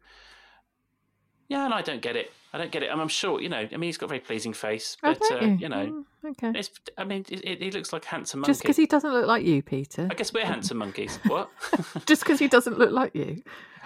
[1.48, 2.32] Yeah, and I don't get it.
[2.52, 2.90] I don't get it.
[2.92, 3.58] I'm sure you know.
[3.58, 5.48] I mean, he's got a very pleasing face, but uh, you?
[5.60, 5.68] you?
[5.68, 6.62] know, mm, okay.
[6.98, 8.50] I mean, it, it, he looks like a handsome monkey.
[8.50, 10.08] Just because he doesn't look like you, Peter.
[10.10, 11.18] I guess we're handsome monkeys.
[11.26, 11.50] What?
[12.06, 13.42] Just because he doesn't look like you.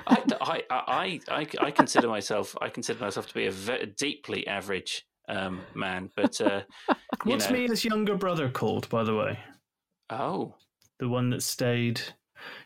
[0.06, 4.46] I, I, I, I, I consider myself I consider myself to be a very, deeply
[4.46, 6.62] average um, man, but uh,
[7.24, 7.56] what's know.
[7.56, 9.38] Mia's younger brother called, by the way?
[10.10, 10.54] Oh,
[10.98, 12.00] the one that stayed.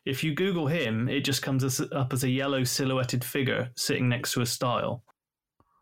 [0.05, 4.09] If you Google him, it just comes as, up as a yellow silhouetted figure sitting
[4.09, 5.03] next to a stile.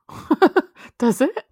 [0.99, 1.45] Does it?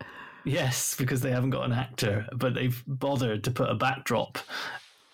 [0.45, 4.39] Yes, because they haven't got an actor, but they've bothered to put a backdrop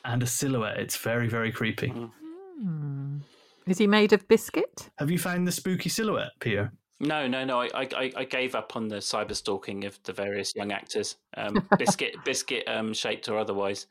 [0.04, 0.78] and a silhouette.
[0.78, 1.88] It's very, very creepy.
[1.88, 3.22] Mm.
[3.66, 4.90] Is he made of biscuit?
[4.98, 6.72] Have you found the spooky silhouette, Pierre?
[7.00, 7.60] No, no, no.
[7.60, 11.66] I, I, I gave up on the cyber stalking of the various young actors, um,
[11.78, 13.86] biscuit, biscuit um, shaped or otherwise.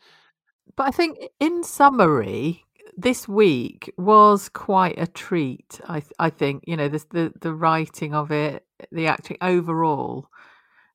[0.75, 2.65] But I think, in summary,
[2.97, 5.79] this week was quite a treat.
[5.87, 10.29] I, I think you know the the, the writing of it, the acting overall.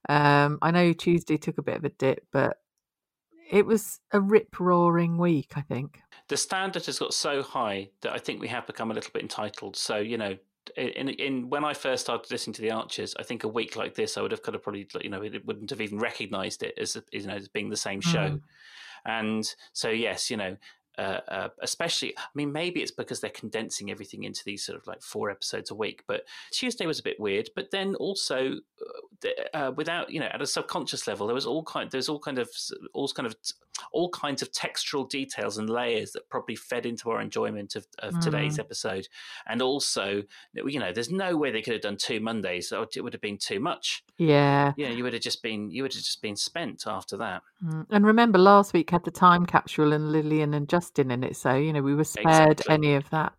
[0.08, 2.56] Um, I know Tuesday took a bit of a dip, but
[3.50, 5.52] it was a rip roaring week.
[5.54, 6.00] I think
[6.30, 9.22] the standard has got so high that I think we have become a little bit
[9.22, 9.76] entitled.
[9.76, 10.36] So you know,
[10.76, 13.96] in in when I first started listening to the Archers, I think a week like
[13.96, 16.74] this, I would have kind of probably you know it wouldn't have even recognised it
[16.78, 18.30] as you know as being the same show.
[18.30, 18.42] Mm.
[19.04, 20.56] And so yes, you know,
[21.00, 22.14] uh, uh, especially.
[22.18, 25.70] I mean, maybe it's because they're condensing everything into these sort of like four episodes
[25.70, 26.04] a week.
[26.06, 27.48] But Tuesday was a bit weird.
[27.56, 28.56] But then also,
[29.24, 31.90] uh, uh without you know, at a subconscious level, there was all kind.
[31.90, 32.50] There's all kind of
[32.92, 33.34] all kind of
[33.92, 38.12] all kinds of textural details and layers that probably fed into our enjoyment of, of
[38.12, 38.20] mm.
[38.20, 39.08] today's episode.
[39.48, 40.22] And also,
[40.52, 42.72] you know, there's no way they could have done two Mondays.
[42.72, 44.04] It would have been too much.
[44.18, 44.74] Yeah.
[44.76, 47.40] Yeah, you would have just been you would have just been spent after that.
[47.64, 47.86] Mm.
[47.88, 51.54] And remember, last week had the time capsule and Lilian and Justin in it, so
[51.54, 52.74] you know we were spared exactly.
[52.74, 53.32] any of that.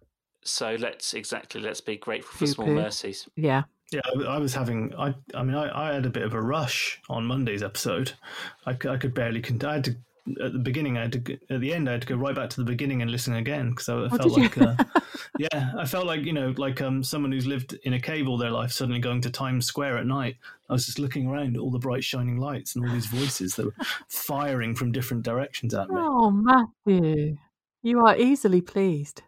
[0.43, 3.27] So let's exactly let's be grateful for small mercies.
[3.35, 3.63] Yeah.
[3.91, 4.93] Yeah, I, was having.
[4.97, 8.13] I, I mean, I, I had a bit of a rush on Monday's episode.
[8.65, 9.43] I, I could barely.
[9.65, 9.97] I had to
[10.43, 10.97] at the beginning.
[10.97, 11.89] I had to at the end.
[11.89, 14.09] I had to go right back to the beginning and listen again because I, oh,
[14.09, 14.75] felt like, uh,
[15.37, 18.37] yeah, I felt like you know, like um, someone who's lived in a cave all
[18.37, 20.37] their life suddenly going to Times Square at night.
[20.69, 23.55] I was just looking around at all the bright shining lights and all these voices
[23.55, 23.75] that were
[24.07, 25.95] firing from different directions at me.
[25.97, 27.37] Oh, Matthew,
[27.81, 29.21] you are easily pleased.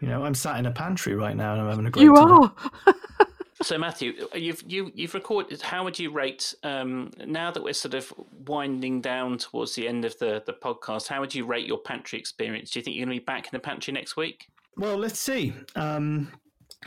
[0.00, 2.14] You know, I'm sat in a pantry right now and I'm having a great you
[2.14, 2.32] time.
[2.32, 2.54] are.
[3.62, 5.62] So Matthew, you've you you've recorded.
[5.62, 8.12] How would you rate um, now that we're sort of
[8.46, 11.08] winding down towards the end of the the podcast?
[11.08, 12.70] How would you rate your pantry experience?
[12.70, 14.46] Do you think you're going to be back in the pantry next week?
[14.76, 15.54] Well, let's see.
[15.74, 16.30] Um,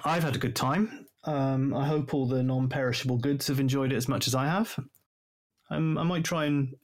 [0.06, 1.08] I've had a good time.
[1.24, 4.80] Um, I hope all the non-perishable goods have enjoyed it as much as I have.
[5.72, 6.76] Um, I might try and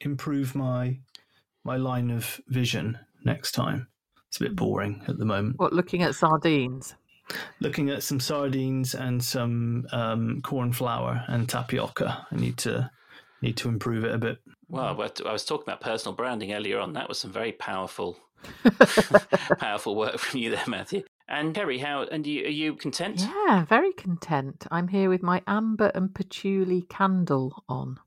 [0.00, 0.98] improve my
[1.64, 3.88] my line of vision next time.
[4.28, 5.58] It's a bit boring at the moment.
[5.58, 6.94] What, looking at sardines?
[7.60, 12.26] Looking at some sardines and some um, corn flour and tapioca.
[12.30, 12.90] I need to
[13.40, 14.38] need to improve it a bit.
[14.68, 16.94] Well, I was talking about personal branding earlier on.
[16.94, 18.18] That was some very powerful,
[19.58, 21.02] powerful work from you there, Matthew.
[21.28, 23.20] And Keri, how and you, are you content?
[23.20, 24.66] Yeah, very content.
[24.70, 27.98] I'm here with my amber and patchouli candle on.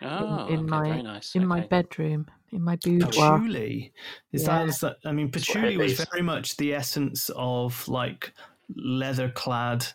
[0.00, 1.34] Oh, in, in okay, my nice.
[1.34, 1.48] in okay.
[1.48, 3.10] my bedroom, in my boudoir.
[3.10, 3.92] Patchouli
[4.32, 4.66] is yeah.
[4.66, 4.96] that?
[5.04, 8.32] I mean, patchouli was very much the essence of like
[8.76, 9.86] leather clad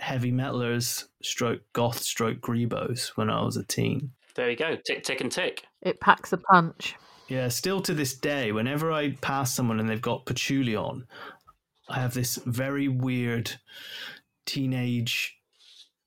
[0.00, 4.12] heavy metalers, stroke goth, stroke grebos when I was a teen.
[4.34, 5.64] There you go, tick, tick, and tick.
[5.82, 6.94] It packs a punch.
[7.28, 11.06] Yeah, still to this day, whenever I pass someone and they've got patchouli on,
[11.88, 13.52] I have this very weird
[14.46, 15.36] teenage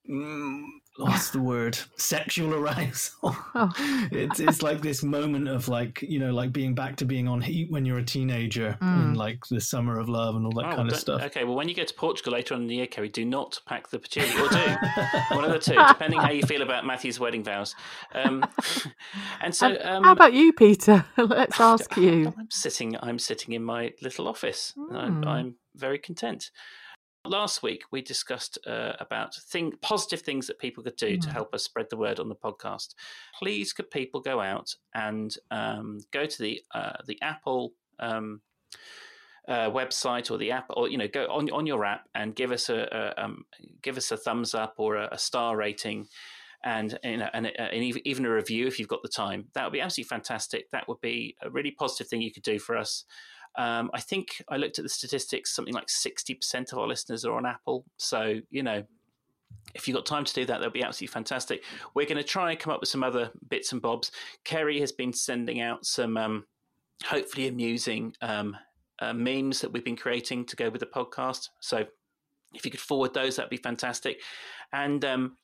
[0.09, 0.63] mm,
[0.97, 1.77] what's the word?
[1.95, 3.35] Sexual arousal.
[3.55, 3.71] Oh.
[4.11, 7.41] it's, it's like this moment of like you know like being back to being on
[7.41, 9.03] heat when you're a teenager mm.
[9.03, 11.21] and like the summer of love and all that oh, kind of stuff.
[11.21, 13.59] okay well when you get to portugal later on in the year keri do not
[13.65, 14.27] pack the patchouli.
[14.41, 15.35] Or do.
[15.35, 17.75] One of the two depending how you feel about matthew's wedding vows.
[18.13, 18.45] Um,
[19.41, 21.05] and so um, how about you peter?
[21.17, 22.33] Let's ask you.
[22.37, 24.73] I'm sitting i'm sitting in my little office.
[24.77, 24.95] Mm.
[24.95, 26.51] I'm, I'm very content
[27.25, 31.21] Last week, we discussed uh, about thing, positive things that people could do mm.
[31.21, 32.95] to help us spread the word on the podcast.
[33.39, 38.41] Please, could people go out and um, go to the uh, the Apple um,
[39.47, 42.51] uh, website or the app, or you know, go on on your app and give
[42.51, 43.45] us a, a um,
[43.81, 46.07] give us a thumbs up or a, a star rating
[46.63, 47.73] and you know, and, and,
[48.05, 49.45] even a review if you've got the time.
[49.53, 50.71] That would be absolutely fantastic.
[50.71, 53.03] That would be a really positive thing you could do for us.
[53.55, 57.33] Um, I think I looked at the statistics, something like 60% of our listeners are
[57.33, 57.85] on Apple.
[57.97, 58.83] So, you know,
[59.75, 61.63] if you've got time to do that, that'll be absolutely fantastic.
[61.93, 64.11] We're going to try and come up with some other bits and bobs.
[64.43, 66.45] Keri has been sending out some um,
[67.05, 68.55] hopefully amusing um,
[68.99, 71.49] uh, memes that we've been creating to go with the podcast.
[71.59, 71.85] So
[72.53, 74.21] if you could forward those, that'd be fantastic.
[74.71, 75.37] And um,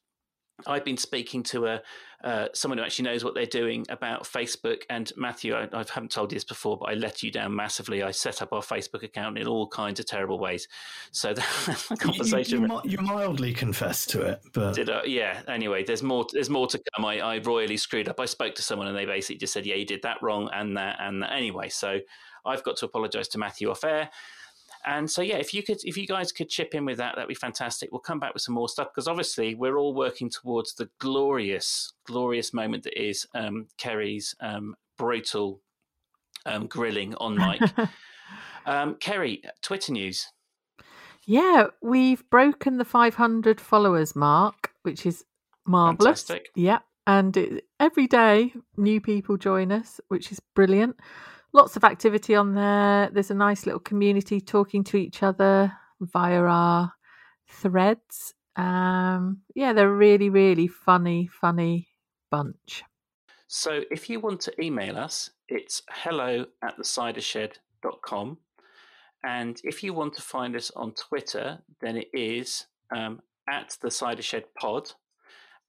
[0.67, 1.81] I've been speaking to a
[2.23, 4.81] uh, someone who actually knows what they're doing about Facebook.
[4.89, 8.03] And Matthew, I, I, haven't told you this before, but I let you down massively.
[8.03, 10.67] I set up our Facebook account in all kinds of terrible ways.
[11.11, 12.63] So the conversation.
[12.63, 15.41] You, you, you, mildly confessed to it, but did I, yeah.
[15.47, 16.25] Anyway, there's more.
[16.31, 17.05] There's more to come.
[17.05, 18.19] I, I royally screwed up.
[18.19, 20.75] I spoke to someone and they basically just said, "Yeah, you did that wrong and
[20.75, 21.99] that and that." Anyway, so
[22.45, 24.09] I've got to apologise to Matthew off air.
[24.85, 27.27] And so, yeah, if you could, if you guys could chip in with that, that'd
[27.27, 27.89] be fantastic.
[27.91, 31.93] We'll come back with some more stuff because obviously we're all working towards the glorious,
[32.05, 35.61] glorious moment that is um, Keri's um, brutal
[36.45, 37.61] um, grilling on Mike.
[38.65, 40.27] Um, Keri, Twitter news.
[41.25, 45.25] Yeah, we've broken the 500 followers mark, which is
[45.65, 46.21] marvelous.
[46.23, 46.49] Fantastic.
[46.55, 50.97] Yeah, and it, every day new people join us, which is brilliant
[51.53, 53.09] lots of activity on there.
[53.11, 56.93] There's a nice little community talking to each other via our
[57.47, 58.33] threads.
[58.55, 61.87] Um, yeah, they're really, really funny, funny
[62.29, 62.83] bunch.
[63.47, 68.37] So if you want to email us, it's hello at the thecidershed.com.
[69.23, 73.91] And if you want to find us on Twitter, then it is um, at the
[73.91, 74.91] Cider Shed Pod.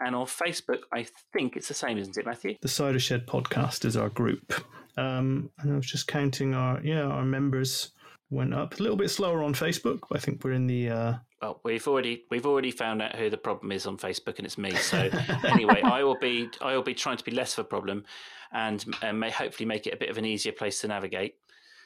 [0.00, 2.56] And on Facebook, I think it's the same, isn't it, Matthew?
[2.60, 4.54] The Cider Shed Podcast is our group.
[4.96, 7.92] Um, and I was just counting our yeah our members
[8.30, 10.00] went up a little bit slower on Facebook.
[10.12, 13.38] I think we're in the uh, well, we've already we've already found out who the
[13.38, 14.72] problem is on Facebook, and it's me.
[14.74, 15.08] So
[15.44, 18.04] anyway, I will be I will be trying to be less of a problem,
[18.52, 21.36] and, and may hopefully make it a bit of an easier place to navigate.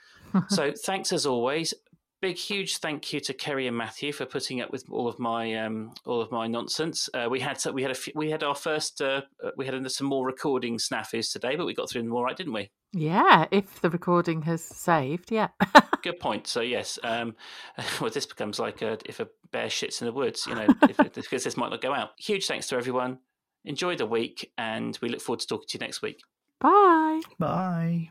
[0.49, 1.73] so thanks as always.
[2.21, 5.55] Big huge thank you to Keri and Matthew for putting up with all of my
[5.55, 7.11] um, all of my nonsense.
[7.13, 9.23] Uh, we had we had a we had our first uh,
[9.57, 12.55] we had some more recording snafus today, but we got through them all right, didn't
[12.55, 12.71] we?
[12.95, 15.49] Yeah, if the recording has saved, yeah.
[16.03, 16.47] Good point.
[16.47, 17.35] So yes, um,
[18.01, 20.97] well, this becomes like a, if a bear shits in the woods, you know, if,
[21.15, 22.11] because this might not go out.
[22.19, 23.19] Huge thanks to everyone.
[23.65, 26.21] Enjoy the week, and we look forward to talking to you next week.
[26.61, 27.21] Bye.
[27.39, 28.11] Bye.